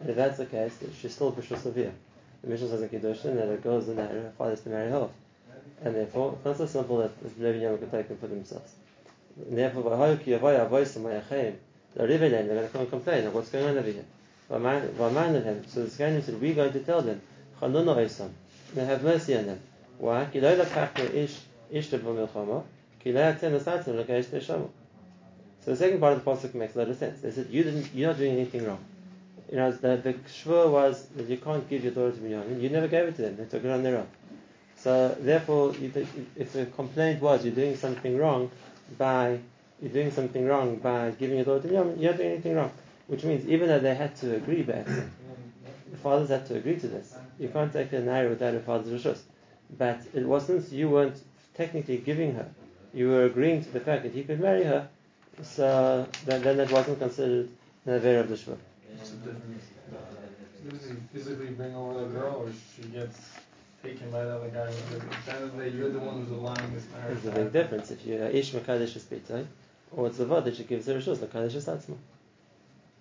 And 0.00 0.10
if 0.10 0.16
that's 0.16 0.38
the 0.38 0.46
case, 0.46 0.76
then 0.76 0.90
she's 1.00 1.14
still 1.14 1.32
Bishul 1.32 1.58
Savia. 1.58 1.92
The 2.42 2.50
Mishnah 2.50 2.68
says 2.68 2.82
in 2.82 2.88
Kiddushin 2.88 3.36
that 3.36 3.52
a 3.52 3.56
girl 3.56 3.78
is 3.78 3.88
a 3.88 3.94
nair, 3.94 4.08
her 4.08 4.32
father 4.36 4.56
to 4.56 4.68
marry 4.68 4.90
her 4.90 4.96
off. 4.96 5.10
And 5.82 5.94
therefore, 5.94 6.34
it's 6.36 6.44
not 6.44 6.56
so 6.56 6.66
simple 6.66 6.98
that 6.98 7.38
the 7.38 7.44
Levi 7.44 7.64
Yom 7.64 7.78
could 7.78 7.90
take 7.90 8.08
them 8.08 8.18
for 8.18 8.28
themselves. 8.28 8.72
And 9.48 9.58
therefore, 9.58 9.82
Vahoyu 9.84 10.22
ki 10.22 10.32
yavoy 10.32 10.68
avoysim 10.68 11.02
vayachem, 11.02 11.56
the 11.94 12.02
Rivelin, 12.04 12.30
they're 12.30 12.46
going 12.46 12.62
to 12.62 12.68
come 12.68 12.80
and 12.82 12.90
complain 12.90 13.26
of 13.26 13.34
what's 13.34 13.50
going 13.50 13.66
on 13.66 13.78
over 13.78 13.90
here. 13.90 14.04
Vaman 14.50 15.42
him. 15.42 15.64
So 15.66 15.84
the 15.84 15.90
Scanim 15.90 16.22
said, 16.22 16.40
we're 16.40 16.54
going 16.54 16.72
to 16.72 16.80
tell 16.80 17.02
them, 17.02 17.20
Chanuna 17.60 17.96
oisam, 17.96 18.30
may 18.74 18.84
have 18.84 19.02
mercy 19.02 19.36
on 19.36 19.46
them. 19.46 19.60
Why? 19.98 20.26
Ki 20.26 20.40
lo 20.40 20.56
lakachnu 20.56 21.14
ish 21.14 21.40
ishta 21.72 21.98
b'milchama, 21.98 22.62
ki 23.02 23.12
lo 23.12 23.20
yatem 23.20 23.58
asatim 23.58 23.96
l'keish. 23.98 24.46
So 24.46 24.70
the 25.64 25.76
second 25.76 26.00
part 26.00 26.12
of 26.12 26.24
the 26.24 26.30
pasuk 26.30 26.54
makes 26.54 26.76
a 26.76 26.78
lot 26.80 26.88
of 26.88 26.96
sense. 26.96 27.20
They 27.22 27.30
said, 27.32 27.48
you 27.50 27.64
didn't, 27.64 27.92
you're 27.94 28.10
not 28.10 28.18
doing 28.18 28.32
anything 28.32 28.64
wrong. 28.66 28.84
You 29.50 29.56
know, 29.56 29.70
the, 29.70 29.96
the 29.96 30.14
shvur 30.14 30.70
was 30.70 31.06
that 31.16 31.26
you 31.28 31.36
can't 31.36 31.68
give 31.68 31.84
your 31.84 31.92
daughter 31.92 32.12
to 32.12 32.18
Binyamin. 32.18 32.60
You 32.60 32.68
never 32.70 32.88
gave 32.88 33.08
it 33.08 33.16
to 33.16 33.22
them. 33.22 33.36
They 33.36 33.44
took 33.44 33.64
it 33.64 33.70
on 33.70 33.82
their 33.82 33.98
own. 33.98 34.08
So 34.76 35.16
therefore, 35.18 35.74
if 36.36 36.52
the 36.52 36.66
complaint 36.66 37.22
was 37.22 37.44
you're 37.44 37.54
doing 37.54 37.76
something 37.76 38.18
wrong 38.18 38.50
by 38.98 39.38
you're 39.80 39.92
doing 39.92 40.10
something 40.10 40.46
wrong 40.46 40.76
by 40.76 41.10
giving 41.12 41.36
your 41.36 41.44
daughter 41.44 41.68
to 41.68 41.74
Binyamin, 41.74 42.00
you're 42.00 42.10
not 42.12 42.18
doing 42.18 42.32
anything 42.32 42.56
wrong. 42.56 42.72
Which 43.06 43.24
means 43.24 43.46
even 43.48 43.68
though 43.68 43.78
they 43.78 43.94
had 43.94 44.16
to 44.16 44.34
agree 44.34 44.62
back 44.62 44.86
the 45.96 45.96
fathers 45.96 46.28
had 46.28 46.46
to 46.46 46.56
agree 46.56 46.78
to 46.78 46.88
this. 46.88 47.14
You 47.38 47.48
can't 47.48 47.72
take 47.72 47.92
a 47.92 48.00
naira 48.00 48.28
without 48.28 48.54
a 48.54 48.60
father's 48.60 49.00
rishus. 49.00 49.20
But 49.78 50.00
it 50.14 50.24
wasn't 50.24 50.70
you 50.72 50.88
weren't 50.88 51.20
technically 51.54 51.98
giving 51.98 52.34
her. 52.34 52.48
You 52.92 53.08
were 53.08 53.24
agreeing 53.24 53.62
to 53.64 53.70
the 53.70 53.80
fact 53.80 54.02
that 54.04 54.12
he 54.12 54.24
could 54.24 54.40
marry 54.40 54.64
her. 54.64 54.88
So 55.42 56.06
then, 56.24 56.42
then 56.42 56.56
that 56.58 56.70
wasn't 56.70 56.98
considered 56.98 57.48
an 57.84 57.94
affair 57.94 58.20
of 58.20 58.28
the 58.28 58.36
shvur. 58.36 58.56
What's 58.96 59.10
the 59.10 59.16
difference? 59.16 59.64
Does 60.70 60.90
he 60.90 60.96
physically 61.12 61.50
bring 61.50 61.74
over 61.74 62.00
the 62.00 62.06
girl, 62.06 62.44
or 62.46 62.50
she 62.74 62.88
gets 62.88 63.18
taken 63.82 64.10
by 64.10 64.24
the 64.24 64.36
other 64.36 64.48
guy? 64.48 64.66
At 64.66 65.26
the 65.26 65.32
end 65.34 65.60
of 65.60 65.74
you're 65.74 65.90
the 65.90 65.98
one 65.98 66.22
who's 66.22 66.30
allowing 66.30 66.74
this 66.74 66.84
marriage. 66.92 67.18
There's 67.22 67.36
a 67.36 67.38
big 67.38 67.52
difference 67.52 67.90
if 67.90 68.04
you're 68.06 68.24
uh, 68.24 68.30
Ish 68.30 68.52
Makadesh 68.52 68.98
Spitoi, 68.98 69.46
or 69.92 70.06
it's 70.08 70.18
a 70.18 70.24
Vod 70.24 70.44
that 70.44 70.56
she 70.56 70.64
gives 70.64 70.86
her 70.86 70.94
Rishus, 70.94 71.18
Makadesh 71.18 71.52
Satzma. 71.52 71.96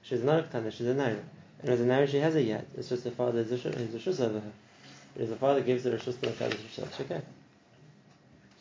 She's 0.03 0.23
not 0.23 0.39
a 0.39 0.43
Ktana, 0.43 0.71
she's 0.71 0.87
a 0.87 0.93
Naira. 0.93 1.23
And 1.61 1.69
as 1.69 1.81
a 1.81 1.85
Naira, 1.85 2.07
she 2.07 2.17
has 2.17 2.35
a 2.35 2.41
Yad. 2.41 2.65
It's 2.77 2.89
just 2.89 3.03
the 3.03 3.11
father 3.11 3.39
is 3.39 3.51
a 3.51 3.57
Rishus 3.57 3.79
is 3.79 3.95
a 3.95 3.97
Rishus 3.97 4.19
over 4.19 4.39
her. 4.39 4.51
Whereas 5.15 5.29
the 5.29 5.37
father 5.37 5.61
gives 5.61 5.85
her 5.85 5.91
Rishus 5.91 6.19
to 6.21 6.27
Makadesh 6.27 6.57
Rishus. 6.57 7.01
Okay. 7.01 7.21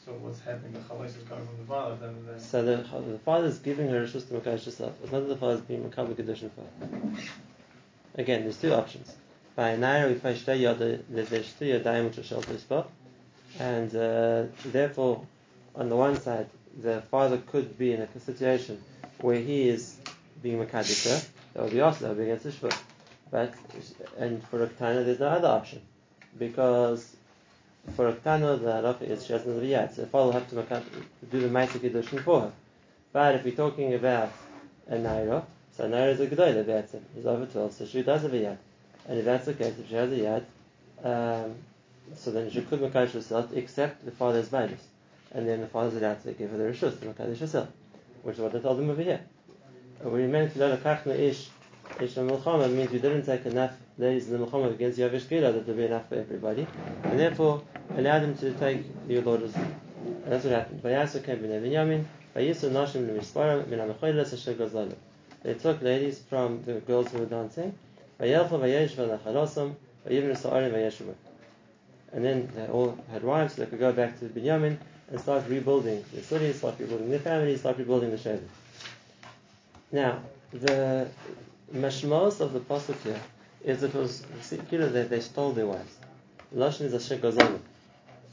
So 0.04 0.12
what's 0.20 0.40
happening? 0.40 0.72
The 0.72 0.80
chalais 0.80 1.06
is 1.06 1.16
coming 1.28 1.46
from 1.46 1.56
the 1.58 1.64
father. 1.64 1.94
at 1.94 2.00
the 2.00 2.06
of 2.08 2.26
the 2.26 2.32
day. 2.32 2.38
So 2.38 2.62
the, 2.62 2.76
the 3.12 3.18
father 3.20 3.46
is 3.46 3.58
giving 3.58 3.88
her 3.88 4.04
Rishus 4.04 4.28
to 4.28 4.34
Makadesh 4.34 4.66
Rishus. 4.66 4.92
It's 5.02 5.12
not 5.12 5.20
that 5.20 5.28
the 5.28 5.36
father 5.36 5.54
is 5.54 5.60
being 5.62 5.88
Makabal 5.88 6.14
Kedushin 6.14 6.50
for 6.50 6.60
her. 6.60 7.22
Again, 8.16 8.42
there's 8.42 8.58
two 8.58 8.74
options. 8.74 9.14
By 9.56 9.76
Naira, 9.76 10.08
we 10.08 10.14
find 10.16 10.36
Shtei 10.36 10.60
Yoda, 10.60 11.02
there's 11.08 11.32
a 11.32 11.40
Shtei 11.40 11.80
Yodayim, 11.80 12.04
which 12.04 12.18
are 12.18 12.22
shelter 12.22 12.58
spot. 12.58 12.90
And 13.58 13.94
uh, 13.96 14.44
therefore, 14.66 15.24
on 15.74 15.88
the 15.88 15.96
one 15.96 16.20
side, 16.20 16.50
the 16.80 17.00
father 17.10 17.38
could 17.38 17.78
be 17.78 17.92
in 17.92 18.02
a 18.02 18.20
situation 18.20 18.82
where 19.20 19.38
he 19.38 19.68
is 19.68 19.96
being 20.42 20.58
Makadisha, 20.58 21.26
that 21.54 21.62
would 21.62 21.72
be 21.72 21.80
also 21.80 22.00
that 22.00 22.08
would 22.08 22.18
be 22.18 22.30
against 22.30 22.44
the 22.44 22.50
Shvur. 22.50 22.76
But, 23.30 23.54
and 24.18 24.42
for 24.48 24.62
a 24.62 24.66
there's 24.66 25.20
no 25.20 25.28
other 25.28 25.48
option. 25.48 25.80
Because 26.38 27.13
for 27.94 28.08
a 28.08 28.12
Ktana, 28.12 28.60
the 28.60 28.66
halacha 28.66 29.02
is 29.02 29.26
she 29.26 29.32
has 29.32 29.44
another 29.44 29.62
yad. 29.62 29.94
So 29.94 30.02
the 30.02 30.08
father 30.08 30.26
will 30.26 30.32
have 30.32 30.48
to 30.50 31.26
do 31.30 31.40
the 31.40 31.48
Maisa 31.48 31.78
Kiddushin 31.78 32.22
for 32.22 32.40
her. 32.42 32.52
But 33.12 33.36
if 33.36 33.44
we're 33.44 33.54
talking 33.54 33.94
about 33.94 34.32
a 34.88 34.96
Naira, 34.96 35.44
so 35.76 35.88
Naira 35.88 36.12
is 36.12 36.20
a 36.20 36.26
Gedolah, 36.26 36.66
Be'etzim. 36.66 37.02
He's 37.14 37.26
over 37.26 37.46
12, 37.46 37.72
so 37.72 37.86
she 37.86 38.02
does 38.02 38.22
have 38.22 38.32
a 38.32 38.36
yad. 38.36 38.56
And 39.08 39.18
if 39.18 39.24
that's 39.24 39.46
the 39.46 39.54
case, 39.54 39.74
if 39.78 39.88
she 39.88 39.94
has 39.94 40.10
a 40.12 40.16
yad, 40.16 40.44
um, 41.04 41.54
so 42.16 42.30
then 42.30 42.50
she 42.50 42.62
could 42.62 42.80
Makadosh 42.80 43.12
herself, 43.12 43.52
except 43.54 44.04
the 44.04 44.10
father's 44.10 44.48
virus. 44.48 44.80
And 45.32 45.48
then 45.48 45.60
the 45.60 45.66
father's 45.66 45.96
allowed 45.96 46.22
to 46.24 46.32
give 46.32 46.50
her 46.50 46.56
the 46.56 46.64
Rishus 46.64 46.98
to 47.00 47.06
Makadosh 47.06 47.38
herself, 47.38 47.68
which 48.22 48.36
is 48.36 48.40
what 48.40 48.52
they 48.52 48.60
told 48.60 48.80
him 48.80 48.90
over 48.90 49.02
here. 49.02 49.20
He 50.02 50.08
meant 50.08 50.56
Lo 50.56 50.76
Lakachna 50.76 51.18
Ish, 51.18 51.48
Ish 52.00 52.14
Milchama, 52.14 52.70
means 52.70 52.90
we 52.90 52.98
didn't 52.98 53.24
take 53.24 53.46
enough 53.46 53.72
days 53.98 54.28
in 54.28 54.38
the 54.38 54.46
Milchama 54.46 54.72
against 54.72 54.98
Yavish 54.98 55.28
Kila 55.28 55.52
that 55.52 55.66
will 55.66 55.74
be 55.74 55.84
enough 55.84 56.08
for 56.08 56.16
everybody, 56.16 56.66
and 57.04 57.18
therefore 57.18 57.62
allowed 57.96 58.22
him 58.22 58.36
to 58.38 58.52
take 58.54 58.84
your 59.08 59.22
daughters. 59.22 59.54
And 59.54 60.24
that's 60.26 60.44
what 60.44 60.52
happened. 60.52 60.82
Vayasu 60.82 61.24
came 61.24 61.38
Bnei 61.38 61.62
Binyamin, 61.62 62.04
Vayisu 62.34 62.70
Nashim 62.70 63.08
Lemisparam, 63.08 63.66
Min 63.68 63.78
HaMechoyles 63.78 64.32
Asher 64.32 64.54
Gazlalu. 64.54 64.96
They 65.42 65.54
took 65.54 65.82
ladies 65.82 66.18
from 66.18 66.62
the 66.64 66.74
girls 66.80 67.10
who 67.10 67.18
were 67.18 67.26
dancing, 67.26 67.74
Vayelchu 68.20 68.50
Vayesh 68.50 68.92
V'Nachalosam, 68.92 69.74
Vayivnu 70.08 70.36
Sa'arim 70.36 70.72
Vayeshuva. 70.72 71.14
And 72.12 72.24
then 72.24 72.50
they 72.54 72.66
all 72.66 72.98
had 73.10 73.22
wives, 73.22 73.54
so 73.54 73.62
they 73.62 73.70
could 73.70 73.80
go 73.80 73.92
back 73.92 74.18
to 74.20 74.26
Binyamin 74.26 74.76
and 75.10 75.20
start 75.20 75.44
rebuilding 75.48 76.04
the 76.12 76.22
city, 76.22 76.52
start 76.52 76.76
rebuilding 76.78 77.10
their 77.10 77.18
families, 77.18 77.60
start 77.60 77.78
rebuilding 77.78 78.10
the 78.10 78.16
Shevet. 78.16 78.40
Now, 79.92 80.20
the 80.52 81.08
mashmos 81.72 82.40
of 82.40 82.52
the 82.52 82.60
pasuk 82.60 83.00
here 83.02 83.20
is 83.64 83.82
it 83.82 83.94
was 83.94 84.24
clear 84.68 84.86
that 84.86 85.10
they 85.10 85.20
stole 85.20 85.52
their 85.52 85.66
wives. 85.66 85.96
Lashon 86.54 86.82
is 86.82 86.94
a 86.94 86.98
shekazonu. 87.16 87.58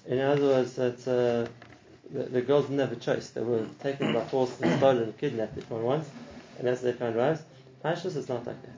In 0.08 0.20
other 0.20 0.42
words, 0.42 0.74
that 0.74 1.00
uh, 1.08 1.50
the, 2.14 2.24
the 2.24 2.42
girls 2.42 2.66
didn't 2.66 2.80
have 2.80 2.92
a 2.92 2.98
choice. 2.98 3.30
They 3.30 3.42
were 3.42 3.66
taken 3.82 4.14
by 4.14 4.26
force 4.26 4.60
and 4.62 4.78
stolen 4.78 5.14
kidnapped 5.14 5.58
if 5.58 5.70
one 5.70 5.84
wants, 5.84 6.10
and 6.58 6.68
that's 6.68 6.82
their 6.82 6.94
found 6.94 7.16
wives. 7.16 7.42
Pashtus 7.84 8.18
is 8.18 8.28
not 8.28 8.46
like 8.46 8.62
that. 8.62 8.76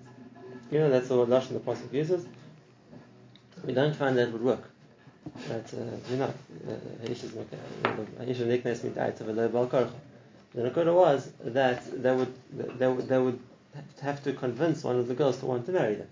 You 0.71 0.79
know, 0.79 0.89
that's 0.89 1.09
what 1.09 1.29
Lashon 1.29 1.53
the 1.53 1.59
pasuk 1.59 1.91
uses. 1.91 2.25
We 3.65 3.73
don't 3.73 3.95
find 3.95 4.17
that 4.17 4.31
would 4.31 4.41
work. 4.41 4.69
But, 5.47 5.73
uh, 5.73 6.11
you 6.11 6.17
know, 6.17 6.33
Aisha's 7.05 7.31
Aisha 7.31 8.45
nicknames 8.45 8.83
me 8.83 8.89
Daita 8.89 9.19
V'Lo 9.19 9.51
Bal 9.51 9.67
Korcha. 9.67 9.91
The 10.53 10.69
Nakoda 10.69 10.93
was 10.93 11.31
that 11.45 12.03
they 12.03 12.13
would, 12.13 12.33
they 12.77 12.87
would, 12.87 13.07
they 13.07 13.17
would 13.17 13.39
have 14.01 14.23
to 14.23 14.33
convince 14.33 14.83
one 14.83 14.97
of 14.97 15.07
the 15.07 15.15
girls 15.15 15.37
to 15.39 15.45
want 15.45 15.65
to 15.65 15.71
marry 15.71 15.95
them. 15.95 16.07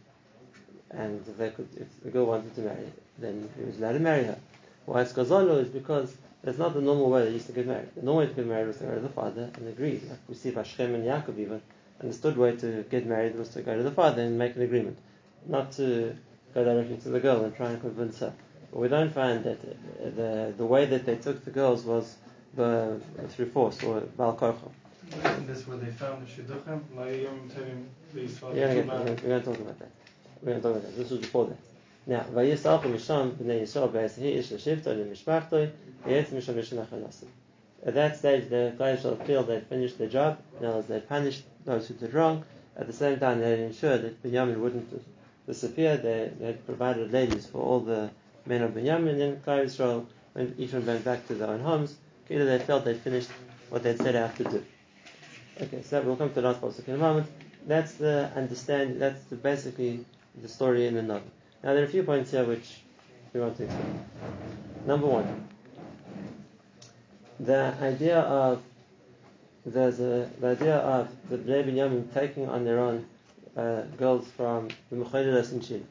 And 0.93 1.24
if, 1.27 1.38
they 1.38 1.50
could, 1.51 1.67
if 1.77 1.88
the 2.03 2.10
girl 2.10 2.25
wanted 2.25 2.53
to 2.55 2.62
marry, 2.62 2.91
then 3.17 3.50
he 3.57 3.63
was 3.65 3.77
allowed 3.79 3.93
to 3.93 4.00
marry 4.00 4.24
her. 4.25 4.38
Why 4.86 5.01
it's 5.01 5.13
Gazalo 5.13 5.62
is 5.62 5.69
because 5.69 6.15
that's 6.43 6.57
not 6.57 6.74
the 6.74 6.81
normal 6.81 7.10
way 7.10 7.25
they 7.25 7.31
used 7.31 7.48
to 7.48 7.53
get 7.53 7.67
married. 7.67 7.89
The 7.95 8.01
normal 8.01 8.24
way 8.24 8.27
to 8.27 8.33
get 8.33 8.48
married 8.48 8.67
was 8.67 8.77
to 8.77 8.83
go 8.86 8.95
to 8.95 9.00
the 9.00 9.10
father 9.10 9.50
and 9.55 9.67
agree. 9.67 10.01
Like 10.10 10.19
we 10.27 10.36
see 10.36 10.51
by 10.51 10.63
Shem 10.63 10.93
and 10.95 11.05
Yaakov 11.05 11.38
even, 11.39 11.62
understood 12.01 12.36
way 12.38 12.55
to 12.57 12.83
get 12.89 13.05
married 13.05 13.36
was 13.36 13.50
to 13.50 13.62
go 13.62 13.77
to 13.77 13.83
the 13.83 13.91
father 13.91 14.21
and 14.24 14.38
make 14.38 14.55
an 14.55 14.63
agreement. 14.63 14.98
Not 15.48 15.71
to 15.74 16.15
go 16.53 16.63
directly 16.63 16.98
to 16.98 17.10
the 17.10 17.19
girl 17.19 17.43
and 17.45 17.55
try 17.55 17.69
and 17.69 17.79
convince 17.79 18.19
her. 18.19 18.33
But 18.71 18.79
we 18.79 18.88
don't 18.88 19.13
find 19.13 19.43
that 19.43 19.60
uh, 19.60 20.10
the, 20.15 20.53
the 20.57 20.65
way 20.65 20.86
that 20.88 21.05
they 21.05 21.15
took 21.15 21.45
the 21.45 21.51
girls 21.51 21.83
was 21.83 22.15
the, 22.55 23.00
through 23.29 23.50
force 23.51 23.81
or 23.83 24.01
Bal 24.01 24.36
Korcha. 24.36 24.69
Isn't 25.24 25.48
this 25.48 25.67
where 25.67 25.77
they 25.77 25.91
found 25.91 26.25
the 26.25 26.29
shidduchim? 26.31 26.81
Like 26.95 27.21
Yom 27.21 27.50
Tovim, 27.50 27.86
they 28.13 28.27
saw 28.27 28.50
We're 28.50 28.53
the 28.53 28.60
going, 28.62 28.75
two 28.75 28.81
to 28.81 28.88
men. 28.88 29.05
we're 29.05 29.15
going 29.29 29.41
to 29.41 29.45
talk 29.45 29.60
about 29.60 29.79
that. 29.79 29.91
We're 30.41 30.53
going 30.53 30.62
to 30.62 30.67
talk 30.67 30.77
about 30.77 30.89
that. 30.89 30.98
This 30.98 31.12
was 31.12 31.19
before 31.19 31.45
that. 31.48 31.57
Now, 32.07 32.25
Vayisach 32.33 32.83
Misham 32.83 33.31
b'nei 33.36 33.62
Yisrael 33.62 33.91
b'esahi 33.91 34.38
ish. 34.38 34.51
At 37.83 37.93
that 37.93 38.17
stage, 38.17 38.50
the 38.50 38.74
Yisrael 38.77 39.25
feel 39.25 39.43
they'd 39.43 39.67
finished 39.67 39.98
their 40.00 40.07
job. 40.07 40.39
In 40.60 40.65
other 40.65 40.77
words, 40.77 40.88
they 40.88 41.00
punished 41.00 41.43
those 41.65 41.88
who 41.88 41.93
did 41.93 42.13
wrong. 42.13 42.43
At 42.75 42.88
the 42.88 42.93
same 42.93 43.19
time, 43.19 43.39
they 43.39 43.63
ensured 43.63 44.01
that 44.01 44.24
Binyamin 44.24 44.57
wouldn't 44.57 45.03
disappear. 45.45 45.98
They, 45.98 46.31
they 46.39 46.45
had 46.48 46.65
provided 46.65 47.12
ladies 47.12 47.45
for 47.45 47.60
all 47.60 47.79
the 47.79 48.10
men 48.48 48.63
of 48.63 48.71
Binyamin. 48.71 49.17
Then 49.19 49.41
Klal 49.45 49.65
Yisrael 49.65 50.07
went, 50.33 50.60
each 50.60 50.74
one 50.74 50.86
went 50.86 51.05
back 51.05 51.27
to 51.27 51.36
their 51.36 51.50
own 51.50 51.60
homes. 51.60 51.95
Either 52.29 52.45
they 52.45 52.60
felt 52.63 52.86
they'd 52.86 52.98
finished 52.98 53.29
what 53.69 53.83
they'd 53.83 53.98
set 53.98 54.15
out 54.15 54.36
to 54.38 54.43
do. 54.45 54.63
Okay, 55.62 55.83
so 55.83 56.01
we'll 56.01 56.15
come 56.15 56.29
to 56.29 56.36
the 56.36 56.41
last 56.41 56.62
pasuk 56.62 56.88
in 56.88 56.95
a 56.95 56.98
moment. 56.98 57.27
That's 57.67 57.93
the 57.93 58.31
understand. 58.36 59.00
That's 59.00 59.21
the, 59.25 59.36
basically 59.36 60.05
the 60.36 60.48
story 60.48 60.88
in 60.88 60.96
the 60.96 61.02
novel. 61.02 61.30
Now 61.64 61.74
there 61.74 61.84
are 61.84 61.86
a 61.86 61.90
few 61.90 62.04
points 62.04 62.32
here 62.32 62.44
which 62.44 62.82
we 63.34 63.40
want 63.40 63.58
to 63.58 63.64
explain. 63.64 64.06
Number 64.86 65.08
one, 65.08 65.48
the 67.40 67.74
idea 67.82 68.20
of 68.20 68.62
there's 69.66 70.00
a, 70.00 70.30
the 70.40 70.48
idea 70.48 70.78
of 70.78 71.10
the 71.30 71.38
Bnei 71.38 71.64
Binyamin 71.66 72.14
taking 72.14 72.50
on 72.50 72.66
their 72.66 72.80
own 72.80 73.06
uh, 73.56 73.82
girls 73.98 74.28
from 74.36 74.70
the 74.90 74.98
Mechodeles 74.98 75.52
and 75.52 75.62
Shil. 75.62 75.84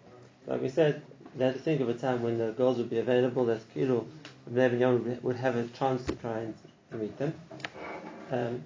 Like 0.47 0.61
we 0.61 0.69
said, 0.69 1.03
they 1.37 1.45
had 1.45 1.55
to 1.55 1.61
think 1.61 1.81
of 1.81 1.89
a 1.89 1.95
time 1.95 2.23
when 2.23 2.39
the 2.39 2.51
girls 2.53 2.79
would 2.79 2.91
be 2.91 2.99
available. 2.99 3.45
That 3.45 3.61
Kilo 3.73 4.07
Bnei 4.53 4.71
Binyamin 4.71 5.23
would 5.23 5.37
have 5.37 5.57
a 5.57 5.67
chance 5.69 6.05
to 6.07 6.17
try 6.17 6.39
and 6.39 6.55
meet 7.01 7.17
them. 7.19 7.33
Um, 8.33 8.65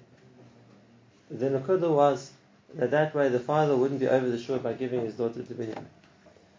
the 1.29 1.49
Nakuda 1.49 1.89
was 1.89 2.31
that 2.75 2.91
that 2.91 3.15
way 3.15 3.29
the 3.29 3.39
father 3.39 3.75
wouldn't 3.75 3.99
be 3.99 4.07
over 4.07 4.29
the 4.29 4.39
shore 4.39 4.59
by 4.59 4.73
giving 4.73 5.01
his 5.01 5.15
daughter 5.15 5.41
to 5.41 5.53
Binyamin. 5.53 5.85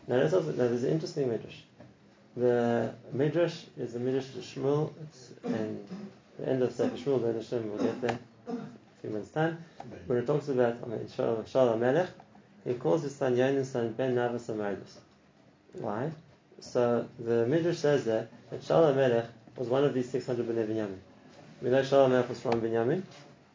Now, 0.09 0.21
that's 0.21 0.35
also, 0.35 0.51
now 0.51 0.69
there's 0.69 0.85
an 0.85 0.93
interesting 0.93 1.29
midrash. 1.29 1.59
The 2.37 2.95
midrash 3.13 3.65
is 3.77 3.93
the 3.93 3.99
midrash 3.99 4.27
to 4.31 4.39
Shmuel, 4.39 4.93
it's 5.03 5.31
in 5.45 5.85
the 6.39 6.49
end 6.49 6.63
of 6.63 6.73
Sefer 6.73 6.97
Shmuel, 6.97 7.23
Ben 7.23 7.35
Hashem, 7.35 7.69
we'll 7.69 7.83
get 7.83 8.01
there. 8.01 8.19
a 8.49 9.01
few 9.01 9.11
months' 9.11 9.31
time, 9.31 9.59
when 10.07 10.19
it 10.19 10.27
talks 10.27 10.49
about 10.49 10.77
I 10.85 10.87
mean, 10.87 11.01
Shaul 11.07 11.79
Melech, 11.79 12.11
he 12.65 12.75
calls 12.75 13.03
his 13.03 13.15
son 13.15 13.37
Yona's 13.37 13.71
son 13.71 13.93
Ben 13.93 14.15
Navas 14.15 14.49
Amardus. 14.49 14.99
Why? 15.73 16.11
So 16.61 17.09
the 17.19 17.47
Midrash 17.47 17.79
says 17.79 18.05
that, 18.05 18.31
that 18.51 18.63
Shaul 18.63 18.95
Melech 18.95 19.27
was 19.57 19.69
one 19.69 19.85
of 19.85 19.93
these 19.93 20.11
600 20.11 20.47
Bnei 20.47 20.67
Binyamin. 20.67 20.99
We 21.63 21.71
know 21.71 21.83
Shaul 21.83 22.09
Melech 22.09 22.29
was 22.29 22.41
from 22.41 22.61
Binyamin, 22.61 23.03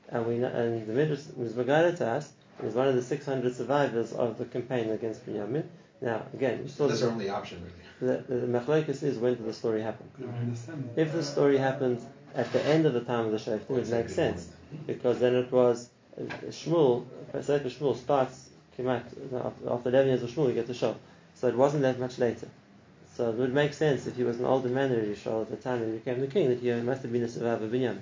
and 0.09 0.25
we 0.25 0.37
know, 0.37 0.47
and 0.47 0.87
the 0.87 0.93
Midrash 0.93 1.21
was 1.35 1.53
regarded 1.53 1.97
to 1.97 2.07
us 2.07 2.31
as 2.63 2.73
one 2.73 2.87
of 2.87 2.95
the 2.95 3.01
600 3.01 3.55
survivors 3.55 4.13
of 4.13 4.37
the 4.37 4.45
campaign 4.45 4.89
against 4.89 5.25
Binyamin. 5.25 5.63
Now, 6.01 6.23
again, 6.33 6.63
we 6.63 6.69
saw 6.69 6.87
That's 6.87 7.01
that 7.01 7.07
our 7.07 7.11
only 7.13 7.29
option, 7.29 7.61
really. 8.01 8.13
the, 8.13 8.23
the, 8.23 8.47
the 8.47 9.07
is 9.07 9.17
when 9.19 9.35
did 9.35 9.45
the 9.45 9.53
story 9.53 9.81
happen? 9.81 10.09
Could 10.15 10.25
have 10.25 10.39
been 10.39 10.51
descendant. 10.51 10.91
If 10.97 11.11
the 11.11 11.23
story 11.23 11.57
happened 11.57 12.01
at 12.33 12.51
the 12.51 12.63
end 12.65 12.85
of 12.85 12.93
the 12.93 13.01
time 13.01 13.25
of 13.25 13.31
the 13.31 13.37
Shoftim, 13.37 13.77
it 13.77 13.87
makes 13.89 14.15
sense 14.15 14.49
because 14.87 15.19
then 15.19 15.35
it 15.35 15.51
was 15.51 15.89
uh, 16.17 16.23
Shmuel. 16.49 17.05
Sefer 17.33 17.69
Shmuel 17.69 17.95
starts 17.95 18.49
Kimat 18.77 19.03
after 19.69 19.89
11 19.89 20.07
years 20.07 20.23
of 20.23 20.29
Shmuel, 20.31 20.47
you 20.47 20.53
get 20.53 20.67
to 20.67 20.73
Shaul. 20.73 20.95
So 21.35 21.47
it 21.47 21.55
wasn't 21.55 21.83
that 21.83 21.99
much 21.99 22.17
later. 22.17 22.47
So 23.15 23.29
it 23.29 23.35
would 23.35 23.53
make 23.53 23.73
sense 23.73 24.07
if 24.07 24.15
he 24.15 24.23
was 24.23 24.39
an 24.39 24.45
older 24.45 24.69
man 24.69 24.91
already, 24.91 25.15
Shaul, 25.15 25.41
at 25.41 25.49
the 25.51 25.57
time 25.57 25.81
that 25.81 25.87
he 25.87 25.93
became 25.93 26.19
the 26.21 26.27
king, 26.27 26.49
that 26.49 26.59
he 26.59 26.71
must 26.81 27.01
have 27.03 27.11
been 27.11 27.23
a 27.23 27.27
survivor 27.27 27.65
of 27.65 27.71
Binyamin. 27.71 28.01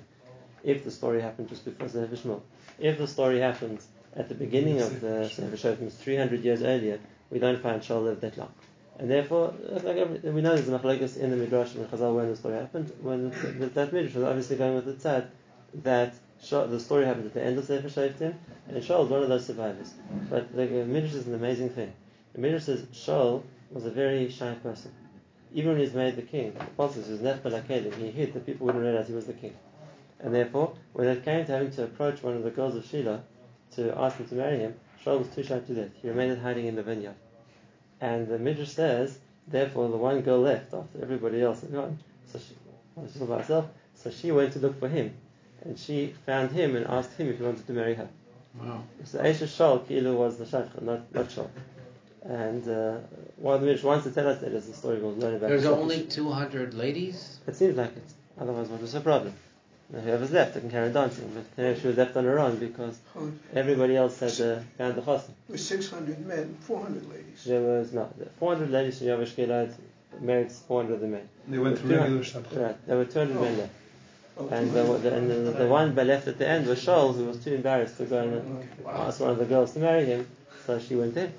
If 0.62 0.84
the 0.84 0.90
story 0.90 1.20
happened 1.20 1.48
just 1.48 1.64
before 1.64 1.88
Sefer 1.88 2.16
Shmuel. 2.16 2.40
If 2.78 2.98
the 2.98 3.06
story 3.06 3.40
happened 3.40 3.80
at 4.16 4.28
the 4.28 4.34
beginning 4.34 4.80
of 4.80 5.00
the 5.00 5.28
Sefer 5.28 5.56
Shoftim, 5.56 5.92
300 5.92 6.44
years 6.44 6.62
earlier, 6.62 6.98
we 7.30 7.38
don't 7.38 7.62
find 7.62 7.80
Shaul 7.80 8.04
lived 8.04 8.22
that 8.22 8.36
long. 8.36 8.52
And 8.98 9.10
therefore, 9.10 9.54
we 10.22 10.42
know 10.42 10.54
there's 10.54 10.68
a 10.68 10.78
machlekes 10.78 11.16
in 11.16 11.30
the 11.30 11.36
Midrash 11.36 11.74
and 11.74 11.88
Chazal 11.90 12.14
when 12.14 12.28
the 12.28 12.36
story 12.36 12.56
happened. 12.56 12.92
When 13.00 13.30
the, 13.30 13.66
that 13.66 13.92
Midrash 13.92 14.14
was 14.14 14.24
obviously 14.24 14.56
going 14.56 14.74
with 14.74 14.84
the 14.84 14.92
tzad 14.92 15.28
that 15.82 16.14
the 16.50 16.80
story 16.80 17.06
happened 17.06 17.26
at 17.26 17.34
the 17.34 17.42
end 17.42 17.58
of 17.58 17.64
Sefer 17.64 17.88
Shoftim, 17.88 18.34
and 18.68 18.82
Shaul 18.82 19.00
was 19.00 19.08
one 19.08 19.22
of 19.22 19.28
those 19.28 19.46
survivors. 19.46 19.94
But 20.28 20.54
the 20.54 20.66
Midrash 20.66 21.14
is 21.14 21.26
an 21.26 21.34
amazing 21.34 21.70
thing. 21.70 21.92
The 22.34 22.40
Midrash 22.40 22.64
says 22.64 22.82
Shaul 22.92 23.42
was 23.70 23.86
a 23.86 23.90
very 23.90 24.28
shy 24.28 24.54
person. 24.54 24.92
Even 25.54 25.70
when 25.70 25.78
he 25.78 25.84
was 25.84 25.94
made 25.94 26.16
the 26.16 26.22
king, 26.22 26.52
the 26.52 26.60
apostle 26.60 27.02
was 27.02 27.20
Nechbel 27.20 27.62
HaKelim, 27.62 27.94
he 27.94 28.10
hid 28.10 28.34
that 28.34 28.46
people 28.46 28.66
wouldn't 28.66 28.84
realize 28.84 29.08
he 29.08 29.14
was 29.14 29.26
the 29.26 29.32
king. 29.32 29.54
And 30.20 30.34
therefore, 30.34 30.74
when 30.92 31.08
it 31.08 31.24
came 31.24 31.46
to 31.46 31.52
having 31.52 31.70
to 31.72 31.84
approach 31.84 32.22
one 32.22 32.36
of 32.36 32.44
the 32.44 32.50
girls 32.50 32.76
of 32.76 32.84
Shiloh 32.84 33.22
to 33.76 33.96
ask 33.98 34.16
him 34.16 34.26
to 34.28 34.34
marry 34.34 34.58
him, 34.58 34.74
Shaul 35.04 35.18
was 35.18 35.28
too 35.28 35.42
shy 35.42 35.58
to 35.58 35.66
do 35.66 35.74
that. 35.74 35.90
He 36.00 36.08
remained 36.08 36.40
hiding 36.40 36.66
in 36.66 36.76
the 36.76 36.82
vineyard. 36.82 37.14
And 38.00 38.28
the 38.28 38.38
Midrash 38.38 38.70
says, 38.70 39.18
therefore, 39.46 39.88
the 39.88 39.96
one 39.96 40.20
girl 40.22 40.40
left 40.40 40.72
after 40.74 41.02
everybody 41.02 41.42
else 41.42 41.60
had 41.60 41.72
gone. 41.72 41.98
So 42.26 42.38
she, 42.38 42.54
she's 43.12 43.20
all 43.20 43.26
by 43.28 43.38
herself. 43.38 43.66
So 43.94 44.10
she 44.10 44.32
went 44.32 44.52
to 44.54 44.58
look 44.58 44.78
for 44.80 44.88
him, 44.88 45.14
and 45.62 45.78
she 45.78 46.14
found 46.24 46.52
him 46.52 46.76
and 46.76 46.86
asked 46.86 47.12
him 47.18 47.28
if 47.28 47.38
he 47.38 47.44
wanted 47.44 47.66
to 47.66 47.72
marry 47.72 47.94
her. 47.94 48.08
Wow. 48.58 48.82
So 49.04 49.18
Aisha 49.18 49.48
Shal 49.48 49.80
Kilu 49.80 50.16
was 50.16 50.38
the 50.38 50.44
Shach, 50.44 50.80
not 50.82 51.14
not 51.14 51.30
Shal. 51.30 51.50
And 52.22 52.66
uh, 52.68 52.98
what 53.36 53.58
the 53.58 53.66
Midrash 53.66 53.84
wants 53.84 54.04
to 54.04 54.10
tell 54.10 54.28
us 54.28 54.40
that 54.40 54.52
is 54.52 54.66
the 54.66 54.74
story 54.74 54.98
we'll 55.00 55.14
learn 55.14 55.34
about. 55.34 55.48
There's 55.48 55.64
only 55.66 56.04
200 56.04 56.74
ladies? 56.74 57.38
It 57.46 57.56
seems 57.56 57.76
like 57.76 57.96
it. 57.96 58.04
Otherwise, 58.38 58.68
what 58.68 58.80
was 58.80 58.92
the 58.92 59.00
problem? 59.00 59.34
Now, 59.92 60.00
whoever's 60.00 60.30
left, 60.30 60.54
they 60.54 60.60
can 60.60 60.70
carry 60.70 60.86
on 60.88 60.92
dancing. 60.92 61.30
But 61.34 61.56
today 61.56 61.78
she 61.80 61.88
was 61.88 61.96
left 61.96 62.16
on 62.16 62.24
her 62.24 62.38
own 62.38 62.56
because 62.56 62.98
Oh, 63.16 63.30
everybody 63.54 63.96
else 63.96 64.20
had 64.20 64.40
uh, 64.40 64.60
found 64.78 64.94
the 64.94 65.02
chassan. 65.02 65.30
With 65.48 65.60
600 65.60 66.26
men, 66.26 66.56
400 66.60 67.08
ladies. 67.10 67.44
There 67.44 67.60
was 67.60 67.92
no 67.92 68.08
400 68.38 68.70
ladies 68.70 68.98
from 68.98 69.08
Yavish 69.08 69.34
Gilad 69.34 69.72
married 70.20 70.52
400 70.52 70.94
of 70.94 71.00
the 71.00 71.06
men. 71.08 71.28
They 71.48 71.58
went 71.58 71.76
to 71.78 71.82
Two 71.82 71.88
regular 71.88 72.08
hundred- 72.08 72.24
Shabbat. 72.26 72.62
Right, 72.62 72.86
there 72.86 72.96
were 72.98 73.04
200 73.04 73.40
men 73.40 73.58
left. 73.58 73.72
Oh, 74.38 74.48
And 74.48 74.70
the, 74.72 74.82
200. 74.84 75.02
the, 75.02 75.14
and 75.16 75.30
the, 75.30 75.50
the 75.52 75.66
one 75.66 75.94
but 75.94 76.06
left 76.06 76.28
at 76.28 76.38
the 76.38 76.46
end 76.48 76.66
was 76.66 76.84
Shaul, 76.84 77.14
who 77.14 77.24
was 77.26 77.42
too 77.42 77.54
embarrassed 77.54 77.96
to 77.98 78.04
go 78.04 78.18
and 78.20 78.64
ask 78.86 79.18
one 79.20 79.30
of 79.30 79.38
the 79.38 79.44
girls 79.44 79.72
to 79.72 79.80
marry 79.80 80.04
him, 80.06 80.26
so 80.66 80.78
she 80.78 80.94
went 80.94 81.16
in. 81.16 81.32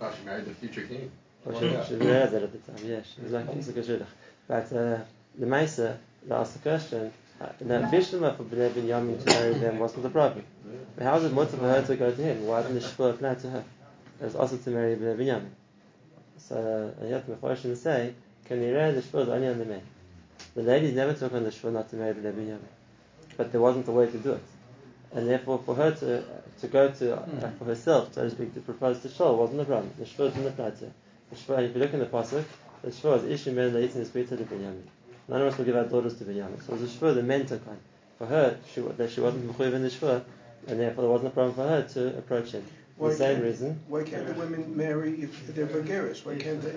Oh, 0.00 0.12
she 0.18 0.24
married 0.26 0.44
the 0.44 0.54
future 0.54 0.82
king. 0.82 1.10
Well, 1.44 1.56
Oh, 1.56 1.60
she, 1.60 1.66
yeah. 1.70 1.84
she 1.84 1.94
realized 1.94 2.32
that 2.32 2.42
at 2.42 2.52
the 2.52 2.72
time, 2.72 2.84
yeah, 2.86 3.00
she 3.14 3.22
was 3.22 3.32
like, 3.32 3.48
it's 3.56 3.68
a 3.68 3.72
good 3.72 3.84
shidduch. 3.86 4.06
But 4.46 4.64
uh, 4.72 4.98
the 5.38 5.46
Maisa, 5.46 5.96
they 6.26 6.34
asked 6.34 6.52
the 6.52 6.58
question, 6.58 7.12
now 7.40 7.90
Bishlema 7.90 8.36
for 8.36 8.44
Bnei 8.44 8.70
Binyamin 8.70 9.22
to 9.22 9.30
marry 9.30 9.54
them 9.54 9.78
wasn't 9.78 10.06
a 10.06 10.10
problem. 10.10 10.44
But 10.96 11.04
how 11.04 11.14
was 11.14 11.24
it 11.24 11.32
mutter 11.32 11.56
for 11.56 11.68
her 11.68 11.82
to 11.82 11.96
go 11.96 12.10
to 12.10 12.22
him? 12.22 12.46
Why 12.46 12.62
didn't 12.62 12.80
the 12.80 12.86
Shvur 12.86 13.10
apply 13.10 13.34
to 13.34 13.50
her? 13.50 13.64
It 14.20 14.24
was 14.24 14.34
also 14.36 14.56
to 14.56 14.70
marry 14.70 14.96
Bnei 14.96 15.16
Binyamin. 15.16 15.50
So, 16.38 16.94
uh, 17.00 17.04
you 17.04 17.12
have 17.12 17.26
to 17.26 17.32
Mephoshim 17.32 17.76
say, 17.76 18.14
can 18.46 18.62
you 18.62 18.72
marry 18.72 18.92
the 18.92 19.02
Shvur 19.02 19.22
is 19.22 19.28
only 19.28 19.48
on 19.48 19.58
the 19.58 19.64
men? 19.64 19.82
The 20.54 20.62
ladies 20.62 20.94
never 20.94 21.12
took 21.12 21.32
on 21.34 21.44
the 21.44 21.50
Shvur 21.50 21.72
not 21.72 21.90
to 21.90 21.96
marry 21.96 22.14
Bnei 22.14 22.32
Binyamin. 22.32 22.68
But 23.36 23.52
there 23.52 23.60
wasn't 23.60 23.88
a 23.88 23.92
way 23.92 24.06
to 24.06 24.18
do 24.18 24.32
it. 24.32 24.44
And 25.12 25.28
therefore, 25.28 25.58
for 25.64 25.74
her 25.74 25.92
to 25.92 26.24
to 26.60 26.68
go 26.68 26.90
to, 26.90 27.16
uh, 27.16 27.50
for 27.58 27.64
herself, 27.66 28.14
so 28.14 28.22
to 28.22 28.30
speak, 28.30 28.54
to 28.54 28.60
propose 28.60 29.00
to 29.00 29.08
Shaul 29.08 29.36
wasn't 29.36 29.60
a 29.60 29.64
problem. 29.64 29.92
The 29.98 30.04
Shvur 30.04 30.32
didn't 30.32 30.48
apply 30.48 30.70
to 30.70 30.86
her. 30.86 30.92
The 31.30 31.36
Shvur, 31.36 31.68
if 31.68 31.74
you 31.74 31.82
look 31.82 31.92
in 31.92 32.00
the 32.00 32.06
Pasuk, 32.06 32.44
the 32.82 32.90
Shvur 32.90 33.22
is 33.24 33.40
Ishim 33.40 33.56
Ben 33.56 33.72
Leitzin 33.72 33.96
is 33.96 34.08
Beta 34.08 34.36
to 34.36 34.44
Binyamin. 34.44 34.84
None 35.28 35.40
of 35.42 35.48
us 35.48 35.58
will 35.58 35.64
give 35.64 35.76
our 35.76 35.84
daughters 35.84 36.16
to 36.18 36.24
Binyamin. 36.24 36.62
So 36.66 36.74
it 36.74 36.80
was 36.80 36.94
a 36.94 36.98
Shvur 36.98 37.14
the 37.14 37.22
men 37.22 37.46
took 37.46 37.66
on. 37.66 37.78
For 38.18 38.26
her, 38.26 38.56
she, 38.72 38.80
that 38.80 39.10
she 39.10 39.20
wasn't 39.20 39.50
Mechuyev 39.50 39.74
in 39.74 39.82
the 39.82 39.88
Shvur, 39.90 40.22
and 40.68 40.80
therefore 40.80 41.02
there 41.02 41.10
wasn't 41.10 41.28
a 41.32 41.34
problem 41.34 41.54
for 41.54 41.66
her 41.68 41.82
to 41.82 42.18
approach 42.18 42.52
him. 42.52 42.62
For 42.96 43.04
Why 43.04 43.08
the 43.10 43.16
same 43.16 43.34
can't- 43.34 43.44
reason, 43.44 43.80
Why 43.88 44.02
can't 44.04 44.26
the 44.26 44.32
women 44.34 44.76
marry 44.76 45.10
if 45.22 45.46
they're 45.54 45.66
Bulgarians? 45.66 46.24
Why 46.24 46.36
can't 46.36 46.62
they 46.62 46.72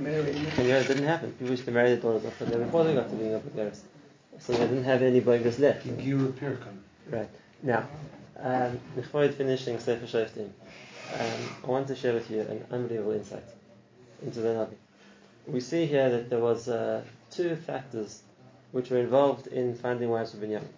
marry? 0.00 0.30
and 0.30 0.66
yeah, 0.68 0.78
it 0.78 0.86
didn't 0.86 1.04
happen. 1.06 1.32
People 1.32 1.50
used 1.50 1.64
to 1.64 1.70
marry 1.72 1.88
their 1.88 1.96
daughters 2.00 2.26
off 2.26 2.38
them 2.38 2.62
before 2.62 2.84
they 2.84 2.94
got 2.94 3.08
to 3.10 3.16
being 3.16 3.34
a 3.34 3.40
Bulgaris. 3.40 3.80
So 4.38 4.52
they 4.52 4.58
didn't 4.68 4.84
have 4.84 5.02
any 5.02 5.20
Bulgaris 5.20 5.58
left. 5.58 5.84
Gigura 5.84 6.30
Pirkan. 6.32 6.78
Right. 7.10 7.28
Now, 7.62 7.88
um, 8.38 8.78
before 8.94 9.26
finishing 9.30 9.80
Sefer 9.80 10.06
Shoftim, 10.06 10.50
um, 11.14 11.40
I 11.64 11.66
want 11.66 11.88
to 11.88 11.96
share 11.96 12.12
with 12.14 12.30
you 12.30 12.42
an 12.42 12.64
unbelievable 12.70 13.12
insight 13.12 13.42
into 14.22 14.40
the 14.40 14.48
Navi. 14.50 14.74
We 15.48 15.58
see 15.60 15.86
here 15.86 16.08
that 16.10 16.30
there 16.30 16.38
was 16.38 16.68
uh, 16.68 17.02
two 17.30 17.56
factors 17.56 18.22
which 18.72 18.90
were 18.90 18.98
involved 18.98 19.46
in 19.46 19.74
finding 19.74 20.08
wives 20.10 20.32
for 20.32 20.38
Binyamin. 20.38 20.68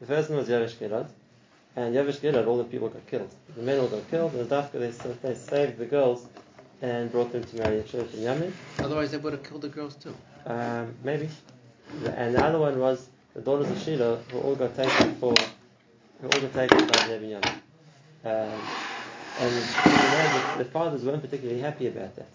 The 0.00 0.06
first 0.06 0.28
one 0.30 0.38
was 0.38 0.48
Yavish 0.48 0.76
Gilad, 0.76 1.08
and 1.76 1.94
Yavish 1.94 2.20
Gilad, 2.20 2.46
all 2.46 2.58
the 2.58 2.64
people 2.64 2.88
got 2.88 3.06
killed. 3.06 3.34
The 3.56 3.62
men 3.62 3.80
all 3.80 3.88
got 3.88 4.08
killed, 4.10 4.34
and 4.34 4.48
Dafka, 4.48 4.72
they, 4.72 4.90
they 5.28 5.34
saved 5.34 5.78
the 5.78 5.86
girls 5.86 6.26
and 6.82 7.10
brought 7.10 7.32
them 7.32 7.42
to 7.44 7.56
marry 7.56 7.82
Yeshua 7.82 8.04
Binyamin. 8.04 8.52
Otherwise, 8.78 9.10
they 9.10 9.16
would 9.16 9.32
have 9.32 9.42
killed 9.42 9.62
the 9.62 9.68
girls 9.68 9.96
too. 9.96 10.14
Um, 10.46 10.94
maybe. 11.02 11.28
And 12.14 12.34
the 12.34 12.44
other 12.44 12.58
one 12.58 12.78
was 12.78 13.08
the 13.34 13.40
daughters 13.40 13.70
of 13.70 13.78
Shiloh 13.82 14.16
who 14.30 14.38
all 14.40 14.54
got 14.54 14.76
taken 14.76 15.14
for 15.16 15.34
who 16.20 16.28
all 16.28 16.40
got 16.40 16.52
taken 16.52 16.86
by 16.86 17.06
Nebi 17.08 17.28
Yamin. 17.28 17.54
Um, 18.24 18.60
and 19.40 19.54
you 19.54 19.92
know, 19.92 20.52
the, 20.58 20.64
the 20.64 20.70
fathers 20.70 21.04
weren't 21.04 21.22
particularly 21.22 21.60
happy 21.60 21.86
about 21.86 22.14
that. 22.16 22.28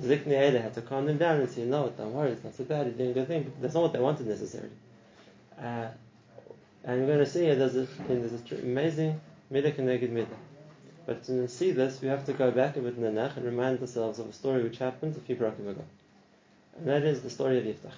Zikni 0.00 0.32
Eile 0.32 0.62
had 0.62 0.74
to 0.74 0.82
calm 0.82 1.06
them 1.06 1.18
down 1.18 1.40
and 1.40 1.50
say, 1.50 1.64
No, 1.64 1.92
don't 1.96 2.12
worry, 2.12 2.30
it's 2.30 2.44
not 2.44 2.54
so 2.54 2.64
bad, 2.64 2.86
you're 2.86 2.94
doing 2.94 3.10
a 3.10 3.14
good 3.14 3.28
thing. 3.28 3.42
But 3.44 3.62
that's 3.62 3.74
not 3.74 3.82
what 3.82 3.92
they 3.92 3.98
wanted 3.98 4.26
necessarily. 4.26 4.70
Uh, 5.60 5.88
and 6.84 7.00
we're 7.00 7.06
going 7.06 7.18
to 7.18 7.26
see 7.26 7.44
here 7.44 7.56
there's, 7.56 7.76
a, 7.76 7.86
there's 8.08 8.32
an 8.32 8.60
amazing 8.62 9.20
midah 9.52 9.74
keneged 9.74 10.10
midah. 10.10 10.26
But 11.06 11.24
to 11.24 11.48
see 11.48 11.72
this, 11.72 12.00
we 12.00 12.08
have 12.08 12.24
to 12.26 12.32
go 12.32 12.50
back 12.50 12.76
a 12.76 12.80
bit 12.80 12.96
in 12.96 13.02
the 13.02 13.10
Nach 13.10 13.36
and 13.36 13.44
remind 13.44 13.80
ourselves 13.80 14.18
of 14.18 14.28
a 14.28 14.32
story 14.32 14.62
which 14.62 14.78
happened 14.78 15.16
a 15.16 15.20
few 15.20 15.36
broken 15.36 15.68
ago. 15.68 15.84
And 16.76 16.88
that 16.88 17.02
is 17.02 17.20
the 17.20 17.30
story 17.30 17.58
of 17.58 17.64
Yiftach. 17.64 17.92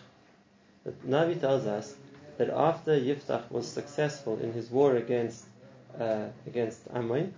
The 0.85 0.93
Navi 1.07 1.39
tells 1.39 1.67
us 1.67 1.95
that 2.39 2.51
after 2.51 2.99
Yiftach 2.99 3.51
was 3.51 3.69
successful 3.69 4.39
in 4.41 4.53
his 4.53 4.71
war 4.71 4.97
against 4.97 5.45
uh, 6.01 6.29
against 6.47 6.81
Ammon, 6.95 7.35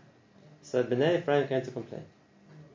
so 0.63 0.85
Bnei 0.85 1.19
Ephraim 1.19 1.49
came 1.49 1.63
to 1.63 1.71
complain. 1.71 2.05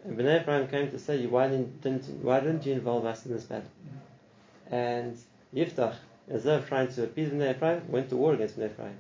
And 0.05 0.17
Bnei 0.17 0.41
Ephraim 0.41 0.67
came 0.67 0.89
to 0.91 0.99
say, 0.99 1.25
why 1.25 1.47
didn't, 1.47 1.81
didn't, 1.81 2.05
why 2.23 2.39
didn't 2.39 2.65
you 2.65 2.73
involve 2.73 3.05
us 3.05 3.25
in 3.25 3.33
this 3.33 3.43
battle? 3.43 3.69
Mm-hmm. 3.85 4.75
And 4.75 5.17
Yiftach, 5.53 5.95
instead 6.29 6.59
of 6.59 6.67
trying 6.67 6.88
to 6.93 7.03
appease 7.03 7.29
Bnei 7.29 7.55
Ephraim, 7.55 7.83
went 7.89 8.09
to 8.09 8.15
war 8.15 8.33
against 8.33 8.57
Bnei 8.57 8.71
Ephraim. 8.71 8.97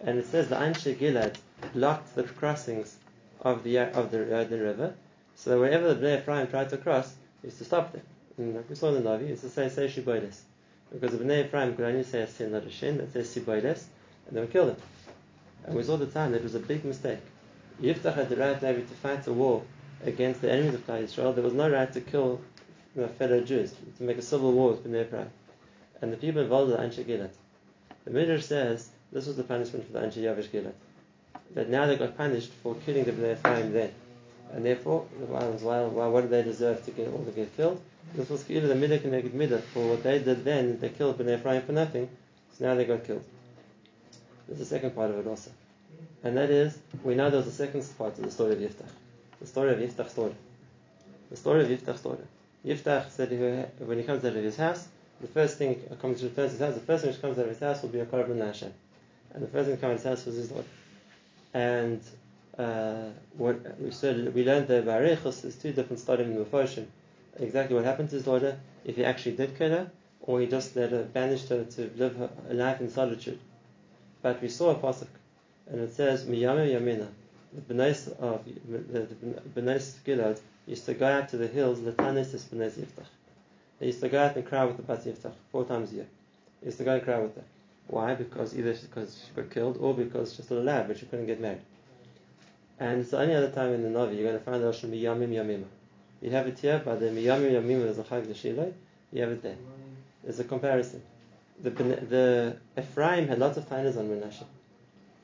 And 0.00 0.18
it 0.18 0.26
says 0.26 0.48
the 0.48 0.56
Anshe 0.56 0.96
Gilad 0.96 1.36
blocked 1.74 2.14
the 2.14 2.24
crossings 2.24 2.96
of 3.40 3.62
the 3.62 3.78
of 3.78 4.10
the 4.10 4.22
uh, 4.24 4.44
Jordan 4.44 4.60
River, 4.60 4.94
so 5.34 5.60
wherever 5.60 5.92
the 5.92 6.00
Bnei 6.00 6.20
Ephraim 6.20 6.46
tried 6.46 6.70
to 6.70 6.76
cross, 6.76 7.14
he 7.40 7.48
used 7.48 7.58
to 7.58 7.64
stop 7.64 7.92
them. 7.92 8.02
And 8.38 8.54
like 8.54 8.68
we 8.68 8.74
saw 8.74 8.88
in 8.88 9.02
the 9.02 9.08
Navi, 9.08 9.28
used 9.28 9.42
to 9.42 9.50
say, 9.50 9.68
say 9.68 9.88
Shiboides. 9.88 10.40
Because 10.92 11.12
the 11.12 11.24
Bnei 11.24 11.46
Ephraim 11.46 11.74
could 11.74 11.84
only 11.84 12.04
say 12.04 12.22
a 12.22 12.26
sin, 12.26 12.52
not 12.52 12.64
a 12.64 12.70
shin, 12.70 12.98
that 12.98 13.12
says 13.12 13.34
Shiboides, 13.34 13.84
and 14.26 14.36
they 14.36 14.40
would 14.40 14.52
kill 14.52 14.66
them. 14.66 14.76
And 15.64 15.74
we 15.74 15.82
saw 15.82 15.96
the 15.96 16.06
time 16.06 16.32
that 16.32 16.38
it 16.38 16.44
was 16.44 16.54
a 16.54 16.60
big 16.60 16.84
mistake. 16.84 17.20
Yiftach 17.80 18.14
had 18.14 18.28
the 18.28 18.36
right 18.36 18.60
maybe 18.60 18.82
to 18.82 18.94
fight 18.94 19.26
a 19.26 19.32
war 19.32 19.62
against 20.04 20.40
the 20.40 20.50
enemies 20.50 20.74
of 20.74 20.86
Klal 20.86 21.02
Israel. 21.02 21.32
There 21.32 21.44
was 21.44 21.54
no 21.54 21.70
right 21.70 21.92
to 21.92 22.00
kill 22.00 22.40
you 22.94 23.02
know, 23.02 23.08
fellow 23.08 23.40
Jews, 23.40 23.74
to 23.98 24.02
make 24.02 24.18
a 24.18 24.22
civil 24.22 24.52
war 24.52 24.70
with 24.70 24.84
Bnei 24.86 25.06
Ephraim. 25.06 25.30
And 26.00 26.12
the 26.12 26.16
people 26.16 26.42
involved 26.42 26.70
were 26.70 26.76
the 26.76 26.82
Anshe 26.82 27.04
Gilad. 27.04 27.30
The 28.04 28.10
Midrash 28.10 28.44
says 28.44 28.90
this 29.12 29.26
was 29.26 29.36
the 29.36 29.44
punishment 29.44 29.86
for 29.86 29.92
the 29.92 30.00
Anshe 30.00 30.18
Yavish 30.18 30.48
Gilad. 30.48 30.72
That 31.54 31.68
now 31.68 31.86
they 31.86 31.96
got 31.96 32.16
punished 32.16 32.50
for 32.62 32.74
killing 32.86 33.04
the 33.04 33.12
Bnei 33.12 33.32
Ephraim 33.32 33.72
then. 33.72 33.92
And 34.52 34.66
therefore, 34.66 35.06
why, 35.28 35.44
why, 35.44 35.82
why, 35.82 36.06
what 36.08 36.20
did 36.22 36.30
they 36.30 36.42
deserve 36.42 36.84
to 36.84 36.90
get 36.90 37.08
all 37.08 37.24
to 37.24 37.30
get 37.30 37.56
killed? 37.56 37.80
This 38.14 38.28
was 38.28 38.50
either 38.50 38.68
the 38.68 38.74
midah 38.74 39.00
keneged 39.00 39.30
midah 39.30 39.62
for 39.72 39.90
what 39.90 40.02
they 40.02 40.18
did 40.18 40.44
then. 40.44 40.78
They 40.78 40.90
killed 40.90 41.18
Bnei 41.18 41.38
Ephraim 41.38 41.62
for 41.62 41.72
nothing, 41.72 42.08
so 42.58 42.66
now 42.66 42.74
they 42.74 42.84
got 42.84 43.04
killed. 43.04 43.24
There's 44.46 44.58
the 44.58 44.66
second 44.66 44.94
part 44.94 45.10
of 45.10 45.18
it 45.18 45.26
also. 45.26 45.50
And 46.24 46.36
that 46.36 46.50
is, 46.50 46.76
we 47.02 47.14
know 47.14 47.30
there's 47.30 47.46
a 47.46 47.52
second 47.52 47.86
part 47.96 48.16
to 48.16 48.22
the 48.22 48.30
story 48.30 48.52
of 48.52 48.58
Yiftach. 48.58 48.90
The 49.42 49.48
story 49.48 49.72
of 49.72 49.78
Yiftach's 49.80 50.14
daughter. 50.14 50.36
The 51.30 51.36
story 51.36 51.64
of 51.64 51.68
Yiftach's 51.68 52.00
daughter. 52.00 52.24
Yiftach 52.64 53.10
said 53.10 53.32
he, 53.32 53.36
when 53.84 53.98
he 53.98 54.04
comes 54.04 54.24
out 54.24 54.36
of 54.36 54.44
his 54.44 54.56
house, 54.56 54.86
the 55.20 55.26
first 55.26 55.58
thing 55.58 55.82
comes 56.00 56.20
to 56.20 56.28
return 56.28 56.46
to 56.46 56.52
his 56.52 56.60
house, 56.60 56.74
the 56.74 56.80
first 56.80 57.02
thing 57.02 57.12
which 57.12 57.20
comes 57.20 57.38
out 57.38 57.46
of 57.46 57.50
his 57.50 57.58
house 57.58 57.82
will 57.82 57.88
be 57.88 57.98
a 57.98 58.06
korban 58.06 58.38
Hashem. 58.38 58.72
And 59.34 59.42
the 59.42 59.48
first 59.48 59.66
thing 59.66 59.74
that 59.74 59.80
comes 59.80 60.06
out 60.06 60.12
of 60.12 60.18
his 60.18 60.24
house 60.24 60.26
was 60.26 60.36
his 60.36 60.48
daughter. 60.48 60.68
And 61.54 62.00
uh, 62.56 63.10
what 63.36 63.80
we 63.80 63.90
said, 63.90 64.32
we 64.32 64.44
learned 64.44 64.68
that 64.68 64.86
Barechus 64.86 65.44
is 65.44 65.56
two 65.56 65.72
different 65.72 65.98
stories 65.98 66.28
in 66.28 66.36
the 66.36 66.44
Mephoshim. 66.44 66.86
Exactly 67.40 67.74
what 67.74 67.84
happened 67.84 68.10
to 68.10 68.16
his 68.16 68.24
daughter, 68.24 68.60
if 68.84 68.94
he 68.94 69.04
actually 69.04 69.34
did 69.34 69.58
kill 69.58 69.70
her, 69.70 69.90
or 70.20 70.40
he 70.40 70.46
just 70.46 70.76
let 70.76 70.92
her, 70.92 71.02
banished 71.02 71.48
her 71.48 71.64
to 71.64 71.90
live 71.96 72.14
her, 72.14 72.30
a 72.48 72.54
life 72.54 72.80
in 72.80 72.88
solitude. 72.88 73.40
But 74.22 74.40
we 74.40 74.48
saw 74.48 74.70
a 74.70 74.76
pasuk, 74.76 75.08
and 75.68 75.80
it 75.80 75.92
says, 75.92 76.26
"Miyame 76.26 76.70
Yamina." 76.70 77.08
The 77.54 77.60
Benes 77.60 78.08
of 78.08 78.44
the, 78.44 79.00
the 79.00 79.40
Benes 79.54 79.98
Gilad 80.06 80.40
used 80.66 80.86
to 80.86 80.94
go 80.94 81.06
out 81.06 81.28
to 81.30 81.36
the 81.36 81.46
hills, 81.46 81.80
Latanis 81.80 82.32
is 82.34 82.44
Benes 82.44 82.74
Yiftach. 82.76 83.06
They 83.78 83.86
used 83.86 84.00
to 84.00 84.08
go 84.08 84.22
out 84.22 84.36
and 84.36 84.46
cry 84.46 84.64
with 84.64 84.76
the 84.76 84.82
Bat 84.82 85.04
Yiftach 85.04 85.32
four 85.50 85.64
times 85.64 85.92
a 85.92 85.96
year. 85.96 86.06
They 86.60 86.66
used 86.66 86.78
to 86.78 86.84
go 86.84 86.94
and 86.94 87.02
cry 87.02 87.18
with 87.18 87.34
her. 87.34 87.44
Why? 87.88 88.14
Because 88.14 88.56
either 88.56 88.74
because 88.74 89.22
she 89.22 89.34
got 89.34 89.50
killed, 89.50 89.76
or 89.80 89.92
because 89.92 90.34
she's 90.34 90.44
still 90.44 90.60
alive, 90.60 90.88
but 90.88 90.98
she 90.98 91.06
couldn't 91.06 91.26
get 91.26 91.40
married. 91.40 91.60
And 92.78 93.04
the 93.04 93.18
only 93.18 93.34
other 93.34 93.50
time 93.50 93.74
in 93.74 93.82
the 93.82 93.88
Navi 93.88 94.14
you're 94.14 94.24
going 94.28 94.38
to 94.38 94.44
find 94.44 94.62
the 94.62 94.68
Lashon 94.68 94.90
Miyamim 94.90 95.30
Yamima. 95.30 95.64
You 96.20 96.30
have 96.30 96.46
it 96.46 96.58
here, 96.58 96.80
but 96.84 97.00
the 97.00 97.06
Miyamim 97.06 97.52
Yamima 97.52 97.86
is 97.88 97.98
a 97.98 98.02
Chag 98.02 98.26
Shiloi. 98.28 98.72
You 99.12 99.22
have 99.22 99.32
it 99.32 99.42
there. 99.42 99.56
There's 100.22 100.40
a 100.40 100.44
comparison. 100.44 101.02
The, 101.62 101.70
the 101.70 102.56
Ephraim 102.78 103.28
had 103.28 103.38
lots 103.38 103.56
of 103.58 103.68
tainas 103.68 103.96
on 103.98 104.08
Menashe. 104.08 104.44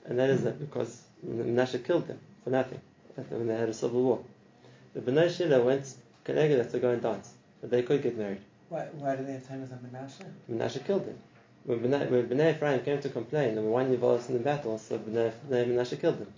And 0.04 0.18
that 0.18 0.30
is 0.30 0.42
that 0.42 0.58
because 0.58 1.02
Menashe 1.26 1.84
killed 1.84 2.06
them 2.06 2.18
for 2.44 2.50
nothing 2.50 2.80
when 3.14 3.48
they 3.48 3.56
had 3.56 3.68
a 3.68 3.74
civil 3.74 4.02
war. 4.02 4.24
The 4.94 5.00
Bnei 5.00 5.30
Shila 5.30 5.62
went 5.62 5.94
Keneged 6.24 6.70
to 6.70 6.78
go 6.78 6.90
and 6.90 7.02
dance, 7.02 7.32
but 7.60 7.70
they 7.70 7.82
could 7.82 8.02
get 8.02 8.16
married. 8.16 8.40
Why, 8.68 8.86
why 8.92 9.16
do 9.16 9.24
they 9.24 9.32
have 9.32 9.48
time 9.48 9.62
on 9.62 9.78
Menashe? 9.90 10.24
Menashe 10.50 10.84
killed 10.84 11.06
them. 11.06 11.18
When 11.64 11.80
Bnei, 11.80 12.10
when 12.10 12.28
Bnei 12.28 12.54
Ephraim 12.54 12.80
came 12.80 13.00
to 13.00 13.08
complain, 13.08 13.54
they 13.54 13.60
were 13.60 13.70
one 13.70 13.86
involved 13.86 14.28
in 14.28 14.34
the 14.34 14.42
battle, 14.42 14.78
so 14.78 14.98
Bnei, 14.98 15.32
Bnei 15.48 15.66
Menashe 15.66 16.00
killed 16.00 16.18
them. 16.18 16.32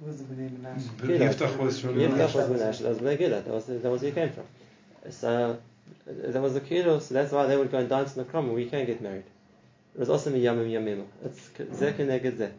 Who 0.00 0.06
was 0.06 0.18
the 0.18 0.24
Bnei 0.24 0.50
Menashe? 0.50 0.82
Mm-hmm. 0.82 1.10
Yiftach 1.10 1.56
was 1.58 1.80
from 1.80 1.94
Yiftach 1.94 2.34
was 2.34 2.48
Menashe, 2.48 2.78
that 2.80 2.88
was 2.88 2.98
Bnei 2.98 3.18
Gilad, 3.18 3.44
that 3.44 3.54
was, 3.54 3.66
that 3.66 3.82
was 3.82 4.02
where 4.02 4.10
he 4.10 4.14
came 4.14 4.30
from. 4.30 4.44
So, 5.10 5.58
there 6.06 6.42
was 6.42 6.56
a 6.56 6.60
kiddo, 6.60 6.98
so 6.98 7.14
that's 7.14 7.32
why 7.32 7.46
they 7.46 7.56
would 7.56 7.70
go 7.70 7.78
and 7.78 7.88
dance 7.88 8.16
in 8.16 8.24
the 8.24 8.30
kram, 8.30 8.52
we 8.52 8.66
can't 8.68 8.86
get 8.86 9.00
married. 9.00 9.24
It 9.94 10.00
was 10.00 10.10
also 10.10 10.30
Miyamim 10.30 10.70
Yamima. 10.70 11.04
It's 11.24 11.48
Zeh 11.48 11.94
Keneged 11.94 12.36
Zeh. 12.36 12.52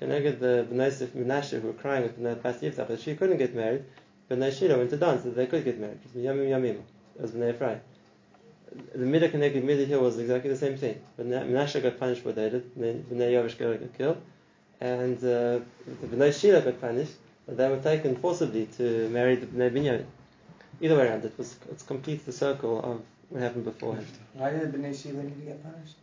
Keneged 0.00 0.38
the 0.38 0.66
Bnei 0.70 0.90
Menashe 1.08 1.60
who 1.60 1.66
were 1.66 1.74
crying 1.74 2.04
with 2.04 2.42
Pas 2.42 2.56
Yiftach 2.56 2.88
that 2.88 3.00
she 3.00 3.14
couldn't 3.14 3.36
get 3.36 3.54
married, 3.54 3.84
Bnei 4.30 4.50
Shila 4.50 4.78
went 4.78 4.90
to 4.90 4.96
dance 4.96 5.22
that 5.24 5.36
they 5.36 5.46
could 5.46 5.62
get 5.64 5.78
married. 5.78 5.98
It 6.02 6.14
was 6.14 6.24
Miyamim 6.24 6.48
Yamima. 6.48 6.82
It 7.16 7.20
was 7.20 7.32
Bnei 7.32 7.50
Ephraim. 7.50 7.80
The 8.94 9.04
Midah 9.04 9.30
Keneged 9.30 9.62
Midah 9.62 9.86
here 9.86 10.00
was 10.00 10.18
exactly 10.18 10.48
the 10.48 10.56
same 10.56 10.78
thing. 10.78 11.00
Menashe 11.18 11.82
got 11.82 11.98
punished 11.98 12.22
for 12.22 12.28
what 12.28 12.36
they 12.36 12.48
did, 12.48 12.74
Bnei 12.78 13.04
Yavish 13.10 13.58
got 13.58 13.98
killed, 13.98 14.16
and 14.80 15.18
uh, 15.18 15.60
the 16.00 16.06
Bnei 16.06 16.32
Shila 16.32 16.62
got 16.62 16.80
punished, 16.80 17.12
but 17.46 17.58
they 17.58 17.68
were 17.68 17.80
taken 17.80 18.16
forcibly 18.16 18.66
to 18.78 19.08
marry 19.10 19.36
the 19.36 19.46
Bnei 19.46 19.70
Binyamin. 19.70 20.06
Either 20.80 20.96
way 20.96 21.08
around, 21.08 21.24
it 21.26 21.36
was 21.36 21.56
it 21.70 21.82
completes 21.86 22.24
the 22.24 22.32
circle 22.32 22.78
of 22.78 23.02
what 23.28 23.42
happened 23.42 23.64
beforehand. 23.64 24.06
Why 24.32 24.50
did 24.50 24.72
the 24.72 24.78
Bnei 24.78 24.98
Shila 24.98 25.22
need 25.24 25.38
to 25.40 25.44
get 25.44 25.62
punished? 25.62 25.96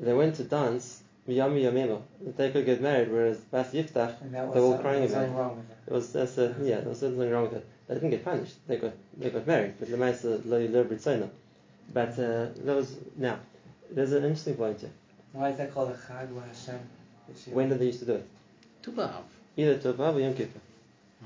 They 0.00 0.14
went 0.14 0.34
to 0.36 0.44
dance 0.44 0.99
Miyami 1.28 1.62
Yamima 1.62 2.00
that 2.24 2.36
they 2.36 2.50
could 2.50 2.66
get 2.66 2.80
married, 2.80 3.10
whereas 3.10 3.38
Bas 3.38 3.72
Yiftach 3.72 4.20
And 4.20 4.34
that 4.34 4.46
was 4.46 4.54
they 4.54 4.60
were 4.60 4.66
all 4.66 4.78
crying 4.78 5.04
about 5.04 5.24
it. 5.24 5.30
wrong 5.30 5.58
it. 5.58 5.90
It 5.90 5.92
was 5.92 6.12
that's 6.12 6.38
a, 6.38 6.54
yeah, 6.62 6.80
there 6.80 6.88
was 6.88 7.00
something 7.00 7.30
wrong 7.30 7.44
with 7.44 7.54
it. 7.54 7.66
They 7.88 7.94
didn't 7.94 8.10
get 8.10 8.24
punished. 8.24 8.54
They 8.66 8.76
got 8.76 8.92
they 9.18 9.30
got 9.30 9.46
married, 9.46 9.74
but 9.78 9.88
Lemaisa 9.88 10.44
lo 10.44 10.58
lo 10.58 10.84
britzona. 10.84 11.28
But 11.92 12.18
uh, 12.18 12.46
those 12.56 12.96
now 13.16 13.38
there's 13.90 14.12
an 14.12 14.24
interesting 14.24 14.54
point 14.54 14.80
here. 14.80 14.90
Why 15.32 15.50
is 15.50 15.58
that 15.58 15.72
called 15.72 15.90
a 15.90 15.94
Chag 15.94 16.28
wa 16.30 16.42
Hashem? 16.42 16.80
When 17.52 17.68
did 17.68 17.78
they 17.78 17.86
used 17.86 18.00
to 18.00 18.06
do 18.06 18.14
it? 18.14 18.26
Tu 18.82 18.90
B'Av. 18.92 19.22
Either 19.56 19.78
to 19.78 20.02
or 20.02 20.20
Yom 20.20 20.34
Kippur, 20.34 20.60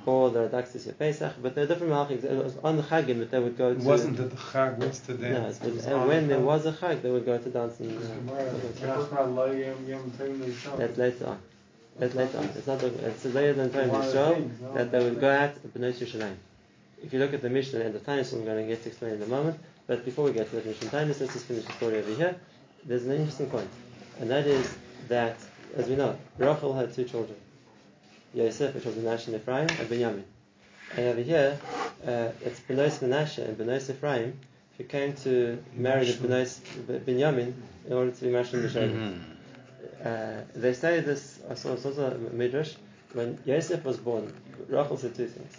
or 0.06 0.30
the 0.30 0.48
Daxis 0.48 0.96
Pesach. 0.98 1.34
But 1.42 1.54
there 1.54 1.64
are 1.64 1.66
different 1.66 1.92
malachim. 1.92 2.22
It 2.24 2.44
was 2.44 2.56
on 2.64 2.76
the 2.76 2.82
Chagim 2.82 3.18
that 3.20 3.30
they 3.30 3.38
would 3.38 3.56
go 3.56 3.70
It 3.70 3.80
to. 3.80 3.84
wasn't 3.86 4.16
that 4.18 4.30
the 4.30 4.36
Chag 4.36 4.78
was 4.78 4.98
to 5.00 5.12
No, 5.14 5.18
dance. 5.18 5.56
it's- 5.56 5.68
It 5.68 5.74
was 5.74 5.84
and 5.86 5.94
on 5.94 6.08
when 6.08 6.22
the 6.28 6.34
there 6.34 6.40
was 6.44 6.66
a 6.66 6.72
Chag, 6.72 7.02
they 7.02 7.10
would 7.10 7.24
go 7.24 7.38
to 7.38 7.48
dance 7.50 7.80
and. 7.80 7.98
That's 7.98 8.08
That's 10.78 10.98
later 10.98 11.26
on. 11.26 11.38
That's 11.98 12.14
later 12.14 12.38
on. 12.38 12.44
It's 12.56 12.66
not. 12.66 12.82
It's 12.82 13.24
later 13.24 13.52
than 13.54 13.70
Torah 13.70 13.86
Yisrael 13.86 14.74
that 14.74 14.90
they 14.90 14.98
would 15.04 15.20
go 15.20 15.30
out 15.30 15.54
to 15.62 15.68
Bnei 15.68 15.92
Yerushalayim. 15.92 16.34
If 17.02 17.12
you 17.12 17.18
look 17.18 17.34
at 17.34 17.42
the 17.42 17.50
Mishnah 17.50 17.80
and 17.80 17.94
the 17.94 17.98
Tanis, 18.00 18.32
I'm 18.32 18.44
going 18.44 18.66
to 18.66 18.66
get 18.72 18.82
to 18.82 18.88
explain 18.88 19.12
in 19.14 19.22
a 19.22 19.26
moment. 19.26 19.58
But 19.86 20.04
before 20.04 20.24
we 20.24 20.32
get 20.32 20.48
to 20.50 20.56
the 20.56 20.68
Mishnah 20.68 20.88
Tanis, 20.88 21.20
let's 21.20 21.34
just 21.34 21.44
finish 21.46 21.64
the 21.64 21.72
story 21.72 21.98
over 21.98 22.14
here. 22.14 22.34
There's 22.86 23.04
an 23.04 23.12
interesting 23.12 23.48
point, 23.50 23.68
and 24.20 24.30
that 24.30 24.46
is 24.46 24.74
that, 25.08 25.36
as 25.76 25.86
we 25.88 25.96
know, 25.96 26.16
Rachel 26.38 26.72
had 26.74 26.92
two 26.94 27.04
children, 27.04 27.36
Yosef, 28.34 28.74
which 28.74 28.84
was 28.84 28.94
Menashe 28.96 29.28
and 29.28 29.36
Ephraim, 29.36 29.68
and 29.68 29.88
Binyamin. 29.88 30.24
And 30.96 31.08
over 31.08 31.20
here, 31.20 31.58
uh, 32.06 32.28
it's 32.42 32.60
Benos 32.60 32.98
Menashe 32.98 33.38
and 33.38 33.56
Benos 33.56 33.88
Ephraim 33.90 34.38
who 34.76 34.84
came 34.84 35.14
to 35.14 35.62
marry 35.74 36.10
the 36.10 36.26
Benos 36.26 36.58
Binyamin 37.04 37.52
in 37.86 37.92
order 37.92 38.10
to 38.10 38.20
be 38.20 38.30
Mashal 38.30 38.62
Mishalim. 38.62 39.20
Uh, 40.04 40.42
they 40.54 40.74
say 40.74 41.00
this, 41.00 41.40
I 41.48 41.54
saw, 41.54 41.76
saw 41.76 41.90
a 41.90 42.18
midrash, 42.18 42.74
when 43.12 43.38
Yosef 43.46 43.84
was 43.84 43.96
born, 43.96 44.34
Rachel 44.68 44.96
said 44.96 45.14
two 45.14 45.28
things. 45.28 45.56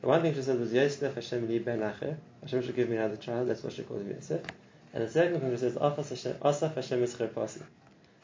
The 0.00 0.06
one 0.06 0.22
thing 0.22 0.34
she 0.34 0.42
said 0.42 0.58
was, 0.60 0.72
Yosef 0.72 1.14
Hashem 1.14 1.48
li 1.48 1.58
ben 1.58 1.80
acher, 1.80 2.16
Hashem 2.42 2.62
should 2.62 2.76
give 2.76 2.88
me 2.88 2.96
another 2.96 3.16
child, 3.16 3.48
that's 3.48 3.62
what 3.62 3.72
she 3.72 3.82
called 3.82 4.02
him 4.02 4.12
Yosef. 4.12 4.40
And 4.94 5.04
the 5.04 5.10
second 5.10 5.40
thing 5.40 5.50
she 5.50 5.58
says, 5.58 5.76
Asaf 5.76 6.74
Hashem, 6.74 7.02
is 7.02 7.14
pasi. 7.14 7.60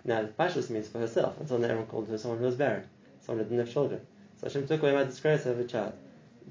Now, 0.04 0.22
the 0.22 0.28
Pashas 0.28 0.70
means 0.70 0.88
for 0.88 1.00
herself, 1.00 1.38
until 1.40 1.58
now 1.58 1.66
everyone 1.66 1.86
called 1.86 2.08
her 2.08 2.18
someone 2.18 2.38
who 2.38 2.46
was 2.46 2.56
barren, 2.56 2.84
someone 3.22 3.44
didn't 3.44 3.58
have 3.58 3.72
children. 3.72 4.00
So 4.40 4.46
Hashem 4.46 4.66
took 4.66 4.82
away 4.82 4.92
my 4.92 5.04
disgrace 5.04 5.46
of 5.46 5.58
a 5.58 5.64
child. 5.64 5.94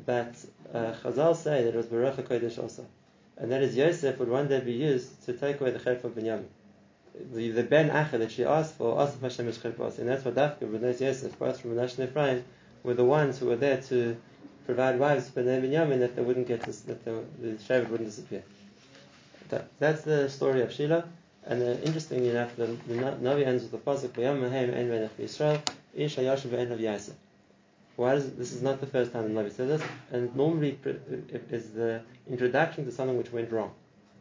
But 0.06 0.36
uh, 0.74 0.94
Chazal 1.04 1.36
say 1.36 1.64
that 1.64 1.70
it 1.70 1.76
was 1.76 1.88
Ruach 1.88 2.16
HaKodesh 2.16 2.58
also. 2.58 2.86
And 3.38 3.52
that 3.52 3.62
is 3.62 3.76
Yosef 3.76 4.18
would 4.20 4.30
one 4.30 4.48
day 4.48 4.60
be 4.60 4.74
used 4.74 5.26
to 5.26 5.34
take 5.34 5.62
away 5.62 5.72
the 5.72 5.80
chayf 5.80 6.04
of 6.04 6.16
Binyamin 6.16 6.46
the, 7.34 7.52
the 7.52 7.64
Ben 7.64 7.90
Acha 7.90 8.20
that 8.20 8.32
she 8.32 8.44
asked 8.44 8.76
for, 8.76 9.02
Asaf 9.02 9.22
Hashem 9.22 9.48
Eshchel 9.48 10.00
and 10.00 10.10
that's 10.10 10.26
what 10.26 10.36
Dafka, 10.36 10.62
B'nai 10.62 11.00
Yosef, 11.00 11.38
both 11.38 11.60
from 11.60 11.76
Menashe 11.76 12.00
and 12.00 12.10
Ephraim, 12.10 12.44
were 12.84 12.94
the 12.94 13.04
ones 13.04 13.40
who 13.40 13.48
were 13.48 13.56
there 13.56 13.82
to 13.82 14.18
provide 14.66 15.00
wives 15.00 15.30
for 15.30 15.44
B'nai 15.44 15.62
Binyamin 15.62 16.00
that 16.00 16.16
they 16.16 16.22
wouldn't 16.22 16.48
get, 16.48 16.62
this, 16.62 16.82
that 16.82 17.04
the, 17.04 17.24
the 17.40 17.48
Shevet 17.54 17.90
wouldn't 17.90 18.10
disappear. 18.10 18.44
That, 19.50 19.68
that's 19.80 20.04
the 20.04 20.30
story 20.30 20.62
of 20.62 20.72
Sheila, 20.72 21.06
and 21.46 21.62
interestingly 21.84 22.30
enough, 22.30 22.56
the, 22.56 22.68
the 22.88 22.94
Navi 22.94 23.46
ends 23.46 23.64
with 23.64 23.72
the 23.72 23.78
pasuk, 23.78 24.16
Ish 25.94 26.16
Ve'en. 26.16 27.14
Why 27.98 28.16
does 28.16 28.32
this 28.34 28.54
is 28.54 28.62
not 28.62 28.80
the 28.80 28.88
first 28.88 29.12
time 29.12 29.34
the 29.34 29.42
Navi 29.42 29.52
said 29.52 29.68
this, 29.68 29.82
and 30.12 30.36
normally 30.36 30.80
it 30.86 31.48
is 31.52 31.72
the 31.72 32.02
introduction 32.30 32.86
to 32.86 32.92
something 32.92 33.18
which 33.18 33.32
went 33.32 33.52
wrong. 33.52 33.72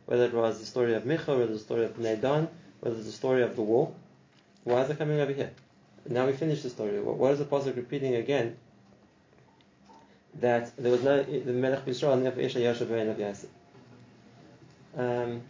Whether 0.06 0.24
it 0.24 0.35
was 0.35 0.59
the 0.59 0.66
story 0.66 0.94
of 0.94 1.04
Micha, 1.04 1.28
whether 1.28 1.46
the 1.46 1.59
story 1.59 1.85
of 1.85 1.96
Bnei 1.96 2.20
Dan, 2.20 2.48
whether 2.80 3.00
the 3.00 3.12
story 3.12 3.42
of 3.42 3.54
the 3.54 3.62
war. 3.62 3.92
Why 4.64 4.83
is 4.83 4.90
it 4.90 4.98
coming 4.98 5.20
over 5.20 5.33
here? 5.33 5.52
Now 6.09 6.26
we 6.26 6.33
finish 6.33 6.62
the 6.62 6.70
story. 6.70 7.00
What, 7.00 7.33
is 7.33 7.38
the 7.38 7.44
pasuk 7.44 7.76
repeating 7.76 8.16
again? 8.16 8.56
That 10.40 10.76
there 10.76 10.90
was 10.90 11.02
no 11.02 11.22
the 11.22 11.52
Melech 11.52 11.85
Yisrael 11.85 12.14
and 12.14 12.24
Yashav 12.26 12.80
of 12.83 13.18
Yasef. 13.18 13.46
Um, 14.96 15.42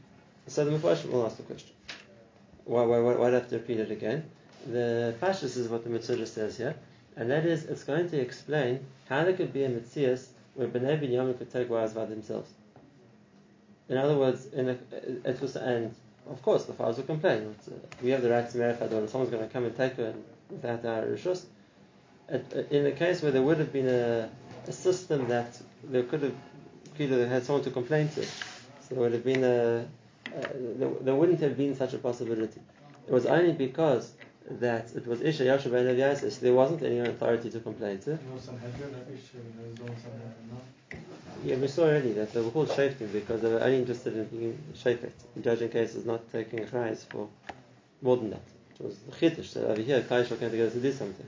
so 0.46 0.64
the 0.64 0.70
will 0.70 1.26
ask 1.26 1.37
the 1.37 1.42
question. 1.42 1.70
Why, 2.64 2.85
why, 2.85 2.98
why, 2.98 3.14
why 3.14 3.31
do 3.31 3.37
I 3.37 3.38
have 3.38 3.48
to 3.50 3.57
repeat 3.57 3.81
it 3.81 3.90
again? 3.90 4.24
The 4.66 5.14
Pashtus 5.20 5.57
is 5.57 5.68
what 5.68 5.85
the 5.85 5.90
Mitzvah 5.90 6.26
says 6.26 6.57
here, 6.57 6.76
and 7.16 7.31
that 7.31 7.46
is 7.46 7.64
it's 7.64 7.85
going 7.85 8.11
to 8.11 8.20
explain 8.20 8.85
how 9.09 9.24
there 9.24 9.33
could 9.33 9.53
be 9.53 9.64
a 9.64 9.70
Mitzias 9.70 10.26
where 10.55 10.68
Bnei 10.68 11.00
Binyamin 11.00 11.38
could 11.38 11.50
take 11.50 11.70
wives 11.70 11.94
by 11.94 12.05
themselves. 12.05 12.50
In 13.88 13.96
other 13.96 14.16
words, 14.16 14.46
in 14.46 14.68
a, 14.68 14.79
it 15.24 15.40
was 15.40 15.57
and 15.57 15.94
of 16.29 16.42
course, 16.42 16.64
the 16.64 16.72
fathers 16.72 16.96
will 16.96 17.05
complain. 17.05 17.57
Uh, 17.66 17.74
we 18.03 18.11
have 18.11 18.22
the 18.22 18.31
right 18.31 18.48
to 18.48 18.59
marry 18.59 18.74
daughter. 18.74 19.07
Someone's 19.09 19.31
going 19.31 19.46
to 19.46 19.53
come 19.53 19.64
and 19.64 19.76
take 19.76 19.94
her 19.94 20.14
without 20.50 20.85
our 20.85 21.03
rishus. 21.03 21.44
In 22.70 22.87
a 22.87 22.92
case 22.92 23.22
where 23.22 23.33
there 23.33 23.42
would 23.42 23.59
have 23.59 23.72
been 23.72 23.88
a, 23.88 24.31
a 24.68 24.72
system 24.72 25.26
that 25.29 25.61
there 25.83 26.05
could 26.05 26.22
have 26.22 26.35
either 26.98 27.26
had 27.26 27.44
someone 27.44 27.64
to 27.64 27.70
complain 27.70 28.09
to, 28.11 28.22
so 28.22 28.31
there 28.90 29.00
would 29.00 29.12
have 29.12 29.24
been 29.24 29.42
a, 29.42 29.87
a 30.34 30.56
there, 30.78 30.90
there, 31.00 31.14
wouldn't 31.14 31.40
have 31.40 31.56
been 31.56 31.74
such 31.74 31.94
a 31.94 31.98
possibility. 31.98 32.60
It 33.06 33.12
was 33.12 33.26
only 33.26 33.52
because 33.52 34.12
that 34.50 34.90
it 34.94 35.06
was 35.06 35.20
Isha 35.20 35.44
Yasha 35.44 35.68
Ben 35.68 35.86
Yasif, 35.86 36.40
there 36.40 36.54
wasn't 36.54 36.82
any 36.82 36.98
authority 37.00 37.50
to 37.50 37.60
complain 37.60 37.98
to. 38.00 38.18
Yeah, 41.44 41.56
we 41.56 41.68
saw 41.68 41.84
already 41.84 42.12
that 42.12 42.32
they 42.32 42.40
were 42.40 42.50
called 42.50 42.68
shaftim 42.68 43.12
because 43.12 43.40
they 43.40 43.48
were 43.50 43.60
only 43.60 43.78
interested 43.78 44.14
in 44.14 44.24
being 44.26 44.58
shafet, 44.74 45.12
in 45.36 45.42
judging 45.42 45.70
cases, 45.70 46.04
not 46.04 46.30
taking 46.30 46.62
a 46.62 46.66
prize 46.66 47.04
for 47.08 47.28
more 48.02 48.16
than 48.16 48.30
that. 48.30 48.42
It 48.78 48.84
was 48.84 48.98
the 48.98 49.12
chiddush. 49.12 49.46
So 49.46 49.66
over 49.66 49.80
here, 49.80 50.00
Kaishal 50.02 50.38
came 50.38 50.50
together 50.50 50.70
to 50.70 50.80
do 50.80 50.92
something. 50.92 51.26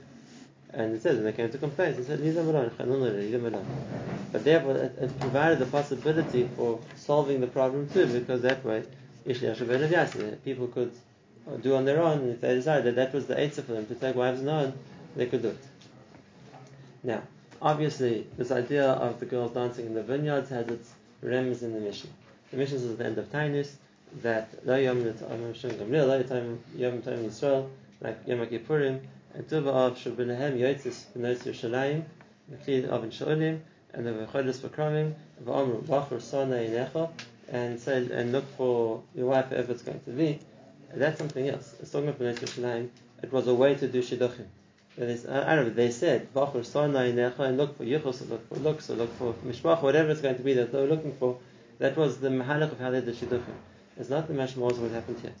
And 0.73 0.95
it 0.95 1.01
says 1.01 1.15
when 1.17 1.25
they 1.25 1.33
came 1.33 1.51
to 1.51 1.57
complain, 1.57 1.95
they 1.95 2.03
said, 2.03 2.19
leave 2.19 2.33
them 2.33 2.49
alone, 2.49 2.71
leave 2.79 3.31
them 3.31 3.45
alone. 3.45 3.65
But 4.31 4.43
therefore, 4.43 4.75
it, 4.77 4.95
it 4.99 5.19
provided 5.19 5.59
the 5.59 5.67
possibility 5.67 6.49
for 6.55 6.79
solving 6.95 7.41
the 7.41 7.47
problem 7.47 7.87
too, 7.89 8.07
because 8.07 8.41
that 8.41 8.65
way, 8.65 8.83
Yassi, 9.25 10.33
uh, 10.33 10.35
people 10.43 10.67
could 10.67 10.91
uh, 11.47 11.57
do 11.57 11.75
on 11.75 11.85
their 11.85 12.01
own, 12.01 12.19
and 12.19 12.31
if 12.31 12.41
they 12.41 12.55
decided 12.55 12.85
that 12.85 12.95
that 12.95 13.13
was 13.13 13.27
the 13.27 13.37
answer 13.37 13.61
for 13.61 13.73
them 13.73 13.85
to 13.85 13.95
take 13.95 14.15
wives 14.15 14.45
on, 14.45 14.73
they 15.15 15.27
could 15.27 15.43
do 15.43 15.49
it. 15.49 15.63
Now, 17.03 17.21
obviously, 17.61 18.25
this 18.37 18.51
idea 18.51 18.85
of 18.85 19.19
the 19.19 19.25
girls 19.25 19.53
dancing 19.53 19.85
in 19.85 19.93
the 19.93 20.03
vineyards 20.03 20.49
has 20.49 20.67
its 20.67 20.91
rems 21.23 21.61
in 21.61 21.73
the 21.73 21.79
Mishnah. 21.79 22.09
The 22.51 22.57
Mishnah 22.57 22.77
is 22.77 22.91
at 22.91 22.97
the 22.97 23.05
end 23.05 23.17
of 23.17 23.31
Tainus 23.31 23.75
that 24.21 24.49
like 28.03 28.19
Yom 28.27 28.45
Kippurim, 28.45 28.99
and 29.33 29.47
Tuva 29.47 29.67
of 29.67 29.97
Shabinahem 29.97 30.59
Yotzis 30.59 31.05
B'Nos 31.17 31.39
Yerushalayim, 31.39 32.03
Mekli 32.51 32.89
Avin 32.89 33.09
Sholim, 33.09 33.59
and 33.93 34.05
the 34.05 34.11
V'chodesh 34.11 34.57
V'kramim, 34.57 35.13
V'omru 35.43 35.81
Bachur 35.83 36.21
Sona 36.21 36.57
Yinecha, 36.57 37.09
and 37.49 37.79
say 37.79 38.07
and 38.11 38.31
look 38.31 38.45
for 38.55 39.01
your 39.15 39.27
wife 39.27 39.49
wherever 39.49 39.71
it's 39.71 39.81
going 39.81 39.99
to 40.01 40.11
be. 40.11 40.39
That's 40.93 41.17
something 41.17 41.49
else. 41.49 41.73
It's 41.81 41.91
talking 41.91 42.09
about 42.09 42.21
B'Nos 42.21 42.39
Yerushalayim. 42.39 42.89
It 43.23 43.31
was 43.31 43.47
a 43.47 43.55
way 43.55 43.73
to 43.75 43.87
do 43.87 44.01
shidduchim. 44.01 44.45
Know, 44.95 45.69
they 45.69 45.89
said, 45.89 46.31
Bachur 46.33 46.63
Sona 46.63 46.99
Yinecha, 46.99 47.39
and 47.39 47.57
look 47.57 47.77
for 47.77 47.85
yichus, 47.85 48.21
or 48.21 48.25
look 48.25 48.47
for 48.49 48.55
looks, 48.55 48.89
or 48.91 48.95
look 48.95 49.17
for 49.17 49.33
mishpach, 49.45 49.81
whatever 49.81 50.11
it's 50.11 50.21
going 50.21 50.35
to 50.35 50.43
be 50.43 50.53
that 50.53 50.71
they 50.71 50.79
were 50.79 50.87
looking 50.87 51.13
for. 51.13 51.39
That 51.79 51.97
was 51.97 52.19
the 52.19 52.29
mahalach 52.29 52.71
of 52.71 52.79
how 52.79 52.91
they 52.91 53.01
did 53.01 53.15
shidduchim. 53.15 53.55
It's 53.97 54.09
not 54.09 54.27
the 54.27 54.35
mashmos 54.35 54.71
of 54.71 54.81
what 54.83 54.91
happened 54.91 55.19
here. 55.21 55.33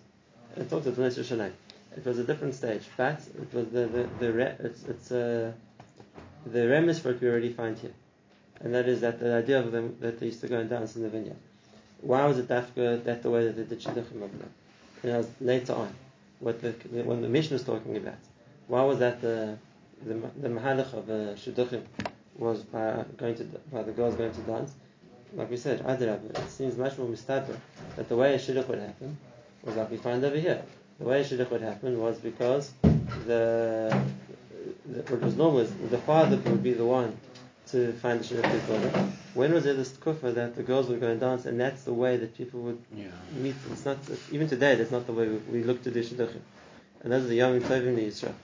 It 0.57 0.69
talks 0.69 0.87
about 0.87 0.97
B'Nos 0.97 1.19
Yerushalayim. 1.19 1.51
It 1.95 2.05
was 2.05 2.17
a 2.19 2.23
different 2.23 2.55
stage, 2.55 2.83
but 2.97 3.19
it 3.41 3.53
was 3.53 3.67
the 3.67 3.85
the, 3.85 4.09
the 4.19 4.55
it's 4.65 4.83
it's 4.85 5.11
uh, 5.11 5.51
the 6.45 6.59
remes 6.59 6.99
for 6.99 7.11
it 7.11 7.21
we 7.21 7.27
already 7.27 7.53
find 7.53 7.77
here, 7.77 7.93
and 8.61 8.73
that 8.73 8.87
is 8.87 9.01
that 9.01 9.19
the 9.19 9.33
idea 9.35 9.59
of 9.59 9.71
them 9.71 9.95
that 9.99 10.19
they 10.19 10.27
used 10.27 10.41
to 10.41 10.47
go 10.47 10.59
and 10.59 10.69
dance 10.69 10.95
in 10.95 11.03
the 11.03 11.09
vineyard. 11.09 11.37
Why 12.01 12.25
was 12.25 12.37
it 12.39 12.47
dafka 12.47 13.03
that 13.03 13.23
the 13.23 13.29
way 13.29 13.45
that 13.45 13.55
they 13.55 13.63
did 13.63 13.79
shidduchim 13.79 14.21
over 14.21 14.37
there? 14.37 14.53
You 15.03 15.09
know, 15.11 15.25
later 15.39 15.73
on, 15.73 15.93
what 16.39 16.61
the 16.61 16.71
when 17.03 17.21
the 17.21 17.29
mission 17.29 17.53
was 17.53 17.63
talking 17.63 17.95
about, 17.95 18.17
why 18.67 18.83
was 18.83 18.99
that 18.99 19.21
the 19.21 19.57
the, 20.03 20.15
the 20.41 20.49
mahalach 20.49 20.93
of 20.93 21.09
uh, 21.09 21.35
shidduchim 21.35 21.83
was 22.37 22.63
by 22.63 23.05
going 23.17 23.35
to 23.35 23.43
by 23.71 23.83
the 23.83 23.91
girls 23.91 24.15
going 24.15 24.33
to 24.33 24.41
dance? 24.41 24.73
Like 25.35 25.49
we 25.49 25.57
said, 25.57 25.83
Adirab, 25.83 26.29
it 26.29 26.49
seems 26.49 26.77
much 26.77 26.97
more 26.97 27.07
mistaber 27.07 27.57
that 27.95 28.09
the 28.09 28.15
way 28.15 28.33
a 28.33 28.39
shidduch 28.39 28.67
would 28.67 28.79
happen 28.79 29.17
was 29.63 29.75
like 29.75 29.91
we 29.91 29.97
find 29.97 30.23
over 30.23 30.37
here. 30.37 30.61
The 31.03 31.09
way 31.09 31.21
shidduch 31.21 31.49
would 31.51 31.61
happen 31.61 31.99
was 31.99 32.17
because 32.17 32.71
the, 33.27 33.93
the 34.85 35.01
what 35.11 35.19
was 35.21 35.35
normal 35.35 35.59
is 35.59 35.69
the 35.91 35.97
father 35.97 36.37
would 36.37 36.63
be 36.63 36.71
the 36.71 36.85
one 36.85 37.17
to 37.71 37.91
find 37.93 38.21
the 38.21 38.23
shidduch 38.23 38.61
for 38.61 38.79
daughter. 38.79 39.11
When 39.33 39.51
was 39.51 39.65
there 39.65 39.73
this 39.73 39.97
kufa 39.97 40.31
that 40.31 40.55
the 40.55 40.63
girls 40.63 40.87
would 40.87 41.01
go 41.01 41.09
and 41.09 41.19
dance, 41.19 41.45
and 41.45 41.59
that's 41.59 41.83
the 41.83 41.91
way 41.91 42.15
that 42.15 42.37
people 42.37 42.61
would 42.61 42.79
Yeah. 42.95 43.07
meet? 43.35 43.55
It's 43.71 43.83
not 43.83 43.97
even 44.31 44.47
today. 44.47 44.75
That's 44.75 44.91
not 44.91 45.05
the 45.05 45.11
way 45.11 45.27
we, 45.27 45.37
we 45.55 45.63
look 45.63 45.83
to 45.83 45.91
do 45.91 46.01
shidduchim. 46.01 46.39
And 47.01 47.11
those 47.11 47.25
are 47.25 47.27
the 47.27 47.35
Yom 47.35 47.59
Tovim 47.59 47.87
in 47.87 47.99
Israel. 47.99 48.35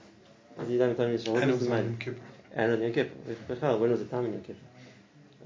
The 0.58 0.74
Yom 0.74 0.94
Tovim 0.94 1.08
in 1.08 1.14
Israel. 1.14 1.34
What 1.36 1.42
And 1.44 1.52
was 1.52 1.60
was 1.60 1.68
the 1.68 1.74
on 1.74 1.78
matter? 1.78 1.88
Yom 1.88 1.96
Kippur. 1.98 2.20
And 2.56 2.72
on 2.72 2.82
Yom 2.82 2.92
Kippur. 2.92 3.34
Bechal, 3.54 3.78
When 3.80 3.90
was 3.90 4.00
the 4.00 4.06
time 4.06 4.26
in 4.26 4.32
Yom 4.34 4.42
Kippur? 4.42 4.66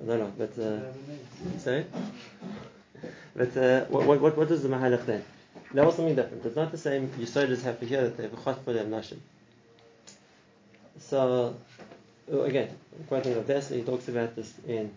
I 0.03 0.07
don't 0.07 0.19
know, 0.19 0.33
but 0.37 0.59
uh, 0.59 1.59
sorry. 1.59 1.87
But 3.37 3.57
uh, 3.57 3.85
what, 3.85 4.05
what 4.07 4.21
what 4.21 4.37
what 4.37 4.51
is 4.51 4.65
the 4.65 4.69
mahalach 4.69 5.07
then? 5.07 5.23
That 5.75 5.85
was 5.85 5.97
something 5.97 6.15
different. 6.15 6.47
It's 6.47 6.55
not 6.55 6.71
the 6.71 6.79
same 6.79 7.09
Yisodis 7.09 7.63
have 7.63 7.81
to 7.81 7.87
hear 7.87 8.03
that 8.03 8.17
they 8.17 8.23
have 8.23 8.33
a 8.33 8.43
chot 8.43 8.65
for 8.65 8.73
them 8.73 8.91
nashim. 8.91 9.19
So 11.01 11.57
uh, 12.33 12.43
again, 12.43 12.71
quoting 13.09 13.35
of 13.35 13.69
he 13.69 13.83
talks 13.83 14.07
about 14.07 14.37
this 14.37 14.55
in 14.69 14.93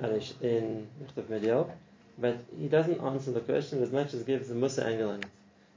Alish- 0.00 0.40
in 0.40 0.88
Michtav 1.04 1.24
MeEliyahu, 1.24 1.70
but 2.18 2.38
he 2.58 2.68
doesn't 2.68 2.98
answer 3.02 3.30
the 3.30 3.40
question 3.40 3.82
as 3.82 3.92
much 3.92 4.14
as 4.14 4.22
gives 4.22 4.48
the 4.48 4.54
Musa 4.54 4.86
angle 4.86 5.10
on 5.10 5.20
it. 5.20 5.28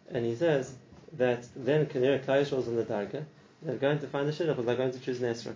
And 0.09 0.25
he 0.25 0.35
says 0.35 0.73
that 1.17 1.45
then 1.53 1.87
Kanira 1.87 2.23
Klaish 2.23 2.55
was 2.55 2.69
on 2.69 2.77
the 2.77 2.85
Darga, 2.85 3.25
they're 3.61 3.75
going 3.75 3.99
to 3.99 4.07
find 4.07 4.25
the 4.25 4.31
Shidduch, 4.31 4.65
they're 4.65 4.75
going 4.77 4.91
to 4.91 4.99
choose 4.99 5.19
Nesra. 5.19 5.53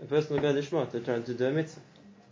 A 0.00 0.06
person 0.06 0.34
will 0.34 0.42
go 0.42 0.54
to 0.54 0.62
Shmot, 0.62 0.90
they're 0.90 1.02
trying 1.02 1.24
to 1.24 1.34
do 1.34 1.46
a 1.46 1.50
mitzvah. 1.50 1.80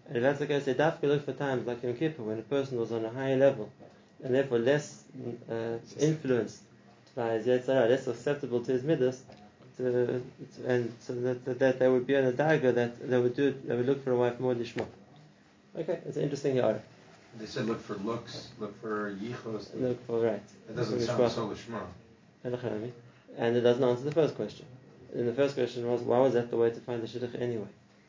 And 0.08 0.16
if 0.16 0.22
that's 0.22 0.38
the 0.38 0.46
case, 0.46 0.64
they 0.64 0.72
definitely 0.72 1.16
look 1.16 1.26
for 1.26 1.32
times 1.34 1.66
like 1.66 1.82
Yom 1.82 1.94
Kippur, 1.94 2.22
when 2.22 2.38
a 2.38 2.42
person 2.42 2.78
was 2.78 2.90
on 2.90 3.04
a 3.04 3.10
higher 3.10 3.36
level, 3.36 3.70
and 4.24 4.34
therefore 4.34 4.58
less 4.58 5.04
uh, 5.50 5.76
influenced 6.00 6.60
by 7.14 7.34
his 7.34 7.46
Yetzirah, 7.46 7.88
less 7.88 8.04
susceptible 8.04 8.64
to 8.64 8.72
his 8.72 8.82
midas, 8.82 9.22
to, 9.76 9.82
to, 9.84 10.22
and 10.66 10.92
so 11.00 11.14
that, 11.14 11.44
that, 11.44 11.58
that 11.58 11.78
they 11.78 11.88
would 11.88 12.06
be 12.06 12.16
on 12.16 12.24
a 12.24 12.32
dagger 12.32 12.72
that 12.72 13.08
they 13.08 13.18
would 13.18 13.36
do, 13.36 13.54
they 13.64 13.76
would 13.76 13.86
look 13.86 14.02
for 14.02 14.12
a 14.12 14.16
wife 14.16 14.40
more 14.40 14.54
lishma. 14.54 14.86
Okay, 15.76 16.00
it's 16.06 16.16
an 16.16 16.22
interesting 16.22 16.56
yard. 16.56 16.80
They 17.38 17.46
said 17.46 17.66
look 17.66 17.82
for 17.82 17.94
looks, 17.96 18.48
look 18.58 18.80
for 18.80 19.12
yichos. 19.12 19.68
Look 19.74 20.04
for 20.06 20.20
right. 20.20 20.42
It 20.68 20.76
doesn't 20.76 21.00
sound 21.00 21.30
so 21.32 21.48
lishma. 21.48 21.82
Elachami. 22.44 22.92
And 23.36 23.56
it 23.56 23.62
doesn't 23.62 23.82
answer 23.82 24.04
the 24.04 24.12
first 24.12 24.36
question. 24.36 24.66
And 25.14 25.28
the 25.28 25.34
first 25.34 25.54
question 25.54 25.86
was, 25.86 26.00
why 26.00 26.18
was 26.18 26.34
that 26.34 26.50
the 26.50 26.56
way 26.56 26.70
to 26.70 26.80
find 26.80 27.02
the 27.02 27.06
shidduch 27.06 27.40
anyway? 27.40 27.66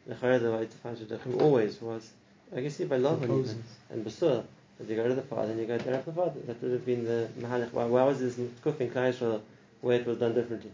The 0.08 0.15
chayah, 0.15 0.39
the 0.39 0.51
way 0.51 0.65
to 0.67 0.78
find 0.78 0.97
shidduchim 0.97 1.41
always 1.41 1.82
was, 1.82 2.08
I 2.56 2.62
guess 2.62 2.78
by 2.78 2.97
love 2.97 3.23
even, 3.23 3.36
Proposals. 3.36 3.56
and 3.89 4.06
basur, 4.06 4.43
that 4.77 4.89
you 4.89 4.95
go 4.95 5.07
to 5.07 5.15
the 5.15 5.21
father 5.21 5.51
and 5.51 5.59
you 5.59 5.65
go 5.65 5.77
to 5.77 5.83
the 5.83 5.99
father. 5.99 6.39
That 6.47 6.61
would 6.61 6.71
have 6.71 6.85
been 6.85 7.05
the 7.05 7.29
mahalach. 7.39 7.71
Why, 7.71 7.85
why 7.85 8.03
was 8.03 8.19
this 8.19 8.35
kuf 8.63 8.79
in 8.81 9.41
where 9.81 9.99
it 9.99 10.05
was 10.05 10.17
done 10.17 10.33
differently? 10.33 10.71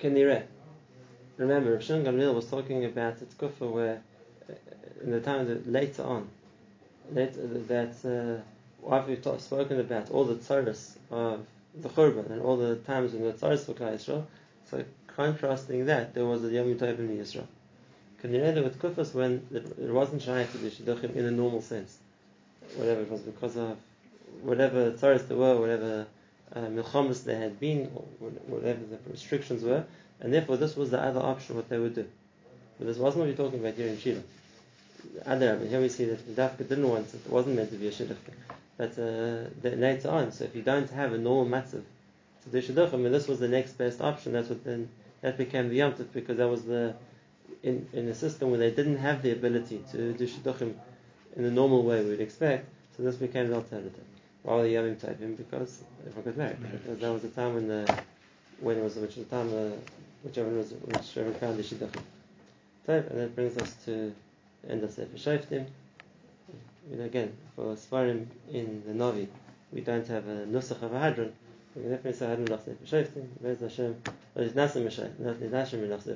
Kenireh. 0.00 0.44
Remember, 1.36 1.72
Rav 1.72 1.82
Shimon 1.82 2.04
Gamliel 2.04 2.34
was 2.34 2.46
talking 2.46 2.84
about 2.84 3.18
the 3.18 3.26
kufa 3.38 3.66
where, 3.66 4.02
in 5.02 5.10
the 5.10 5.20
time 5.20 5.46
that 5.48 5.70
later 5.70 6.02
on, 6.02 6.28
later, 7.12 7.46
that 7.46 7.94
uh, 8.04 8.92
after 8.94 9.10
we've 9.10 9.22
talked, 9.22 9.40
spoken 9.40 9.80
about 9.80 10.10
all 10.10 10.24
the 10.24 10.34
tzaras 10.34 10.96
of 11.10 11.46
the 11.74 11.88
Churban 11.88 12.30
and 12.30 12.42
all 12.42 12.56
the 12.56 12.76
times 12.76 13.12
when 13.12 13.24
the 13.24 13.32
tzaras 13.32 13.64
for 13.64 13.72
Klal 13.72 13.98
so 13.98 14.84
contrasting 15.06 15.86
that, 15.86 16.14
there 16.14 16.24
was 16.24 16.44
a 16.44 16.48
Yom 16.48 16.74
Tov 16.76 16.98
in 16.98 17.18
Yisrael. 17.18 17.46
Can 18.20 18.34
you 18.34 18.40
know 18.40 18.62
with 18.62 18.78
kufas 18.78 19.14
when 19.14 19.46
it, 19.50 19.90
wasn't 19.90 20.20
shy 20.20 20.44
to 20.44 20.58
do 20.58 20.70
shidduchim 20.70 21.16
in 21.16 21.24
a 21.24 21.30
normal 21.30 21.62
sense, 21.62 21.96
whatever 22.76 23.00
it 23.00 23.10
was 23.10 23.20
because 23.22 23.56
of 23.56 23.78
whatever 24.42 24.90
tzaras 24.90 25.26
there 25.26 25.38
were, 25.38 25.58
whatever 25.58 26.06
uh, 26.54 26.60
milchamas 26.60 27.24
there 27.24 27.38
had 27.38 27.58
been, 27.58 27.90
or 27.94 28.02
whatever 28.46 28.80
the 28.80 28.98
restrictions 29.10 29.62
were, 29.64 29.84
and 30.20 30.34
therefore 30.34 30.58
this 30.58 30.76
was 30.76 30.90
the 30.90 31.00
other 31.00 31.20
option 31.20 31.56
what 31.56 31.70
they 31.70 31.78
would 31.78 31.94
do. 31.94 32.06
But 32.78 32.88
this 32.88 32.98
wasn't 32.98 33.24
what 33.24 33.30
we're 33.30 33.42
talking 33.44 33.60
about 33.60 33.74
here 33.74 33.88
in 33.88 33.98
Shiva. 33.98 34.22
Other, 35.24 35.56
but 35.56 35.68
here 35.68 35.80
we 35.80 35.88
see 35.88 36.04
that 36.04 36.26
the 36.26 36.42
Dafka 36.42 36.68
didn't 36.68 36.88
want 36.88 37.14
it, 37.14 37.20
it 37.24 37.30
wasn't 37.30 37.56
meant 37.56 37.70
to 37.70 37.76
be 37.76 37.88
a 37.88 37.90
shidduch. 37.90 38.16
But 38.76 38.92
uh, 38.92 39.48
the- 39.62 39.76
later 39.76 40.10
on, 40.10 40.32
so 40.32 40.44
if 40.44 40.54
you 40.54 40.62
don't 40.62 40.90
have 40.90 41.14
a 41.14 41.18
normal 41.18 41.46
matzav 41.46 41.82
to 42.44 42.50
do 42.52 42.60
shidduchim, 42.60 43.06
and 43.06 43.14
this 43.14 43.28
was 43.28 43.38
the 43.38 43.48
next 43.48 43.72
best 43.78 44.02
option, 44.02 44.32
that's 44.32 44.50
what 44.50 44.62
then 44.64 44.90
that 45.22 45.38
became 45.38 45.70
the 45.70 45.76
yom 45.76 45.94
because 46.12 46.36
that 46.36 46.48
was 46.48 46.64
the 46.64 46.94
in, 47.62 47.86
in 47.92 48.08
a 48.08 48.14
system 48.14 48.50
where 48.50 48.58
they 48.58 48.70
didn't 48.70 48.98
have 48.98 49.22
the 49.22 49.32
ability 49.32 49.84
to 49.92 50.12
do 50.12 50.26
shidduchim 50.26 50.74
in 51.36 51.42
the 51.42 51.50
normal 51.50 51.82
way 51.82 52.02
we 52.02 52.10
would 52.10 52.20
expect, 52.20 52.66
so 52.96 53.02
this 53.02 53.16
became 53.16 53.48
the 53.48 53.56
alternative. 53.56 54.04
Why 54.42 54.62
the 54.62 54.68
Yomim 54.68 54.96
Tovim? 54.96 55.36
Because 55.36 55.82
everyone 56.06 56.24
got 56.24 56.36
married. 56.36 56.72
Because 56.72 56.98
that 56.98 57.12
was 57.12 57.22
the 57.22 57.28
time 57.28 57.54
when 57.54 57.68
the 57.68 58.02
when 58.60 58.78
it 58.78 58.82
was 58.82 58.96
which 58.96 59.16
was 59.16 59.26
the 59.26 59.36
time 59.36 59.48
uh, 59.54 59.76
whichever 60.22 60.48
was 60.50 60.72
whichever 60.72 61.32
found 61.32 61.58
the 61.58 61.62
shidduchim. 61.62 62.02
Tov, 62.88 63.10
and 63.10 63.20
that 63.20 63.34
brings 63.34 63.56
us 63.58 63.74
to 63.84 64.14
end 64.68 64.82
of 64.82 64.90
Sefer 64.90 65.16
Shoftim. 65.16 65.66
You 66.90 66.96
know, 66.96 67.04
again, 67.04 67.32
for 67.54 67.76
Svarim 67.76 68.26
in 68.50 68.82
the 68.86 68.92
Navi, 68.92 69.28
we 69.72 69.82
don't 69.82 70.06
have 70.08 70.26
a 70.26 70.46
Nusach 70.46 70.82
of 70.82 70.92
a 70.94 70.98
Hadran. 70.98 71.30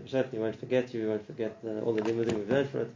Shoftim. 0.07 0.38
Won't 0.40 0.59
forget 0.59 0.93
you, 0.93 1.03
we 1.03 1.09
won't 1.09 1.27
forget 1.27 1.57
uh, 1.64 1.81
all 1.81 1.93
the 1.93 2.03
limudim 2.03 2.35
we've 2.38 2.51
learned 2.51 2.69
from 2.71 2.81
it. 2.81 2.90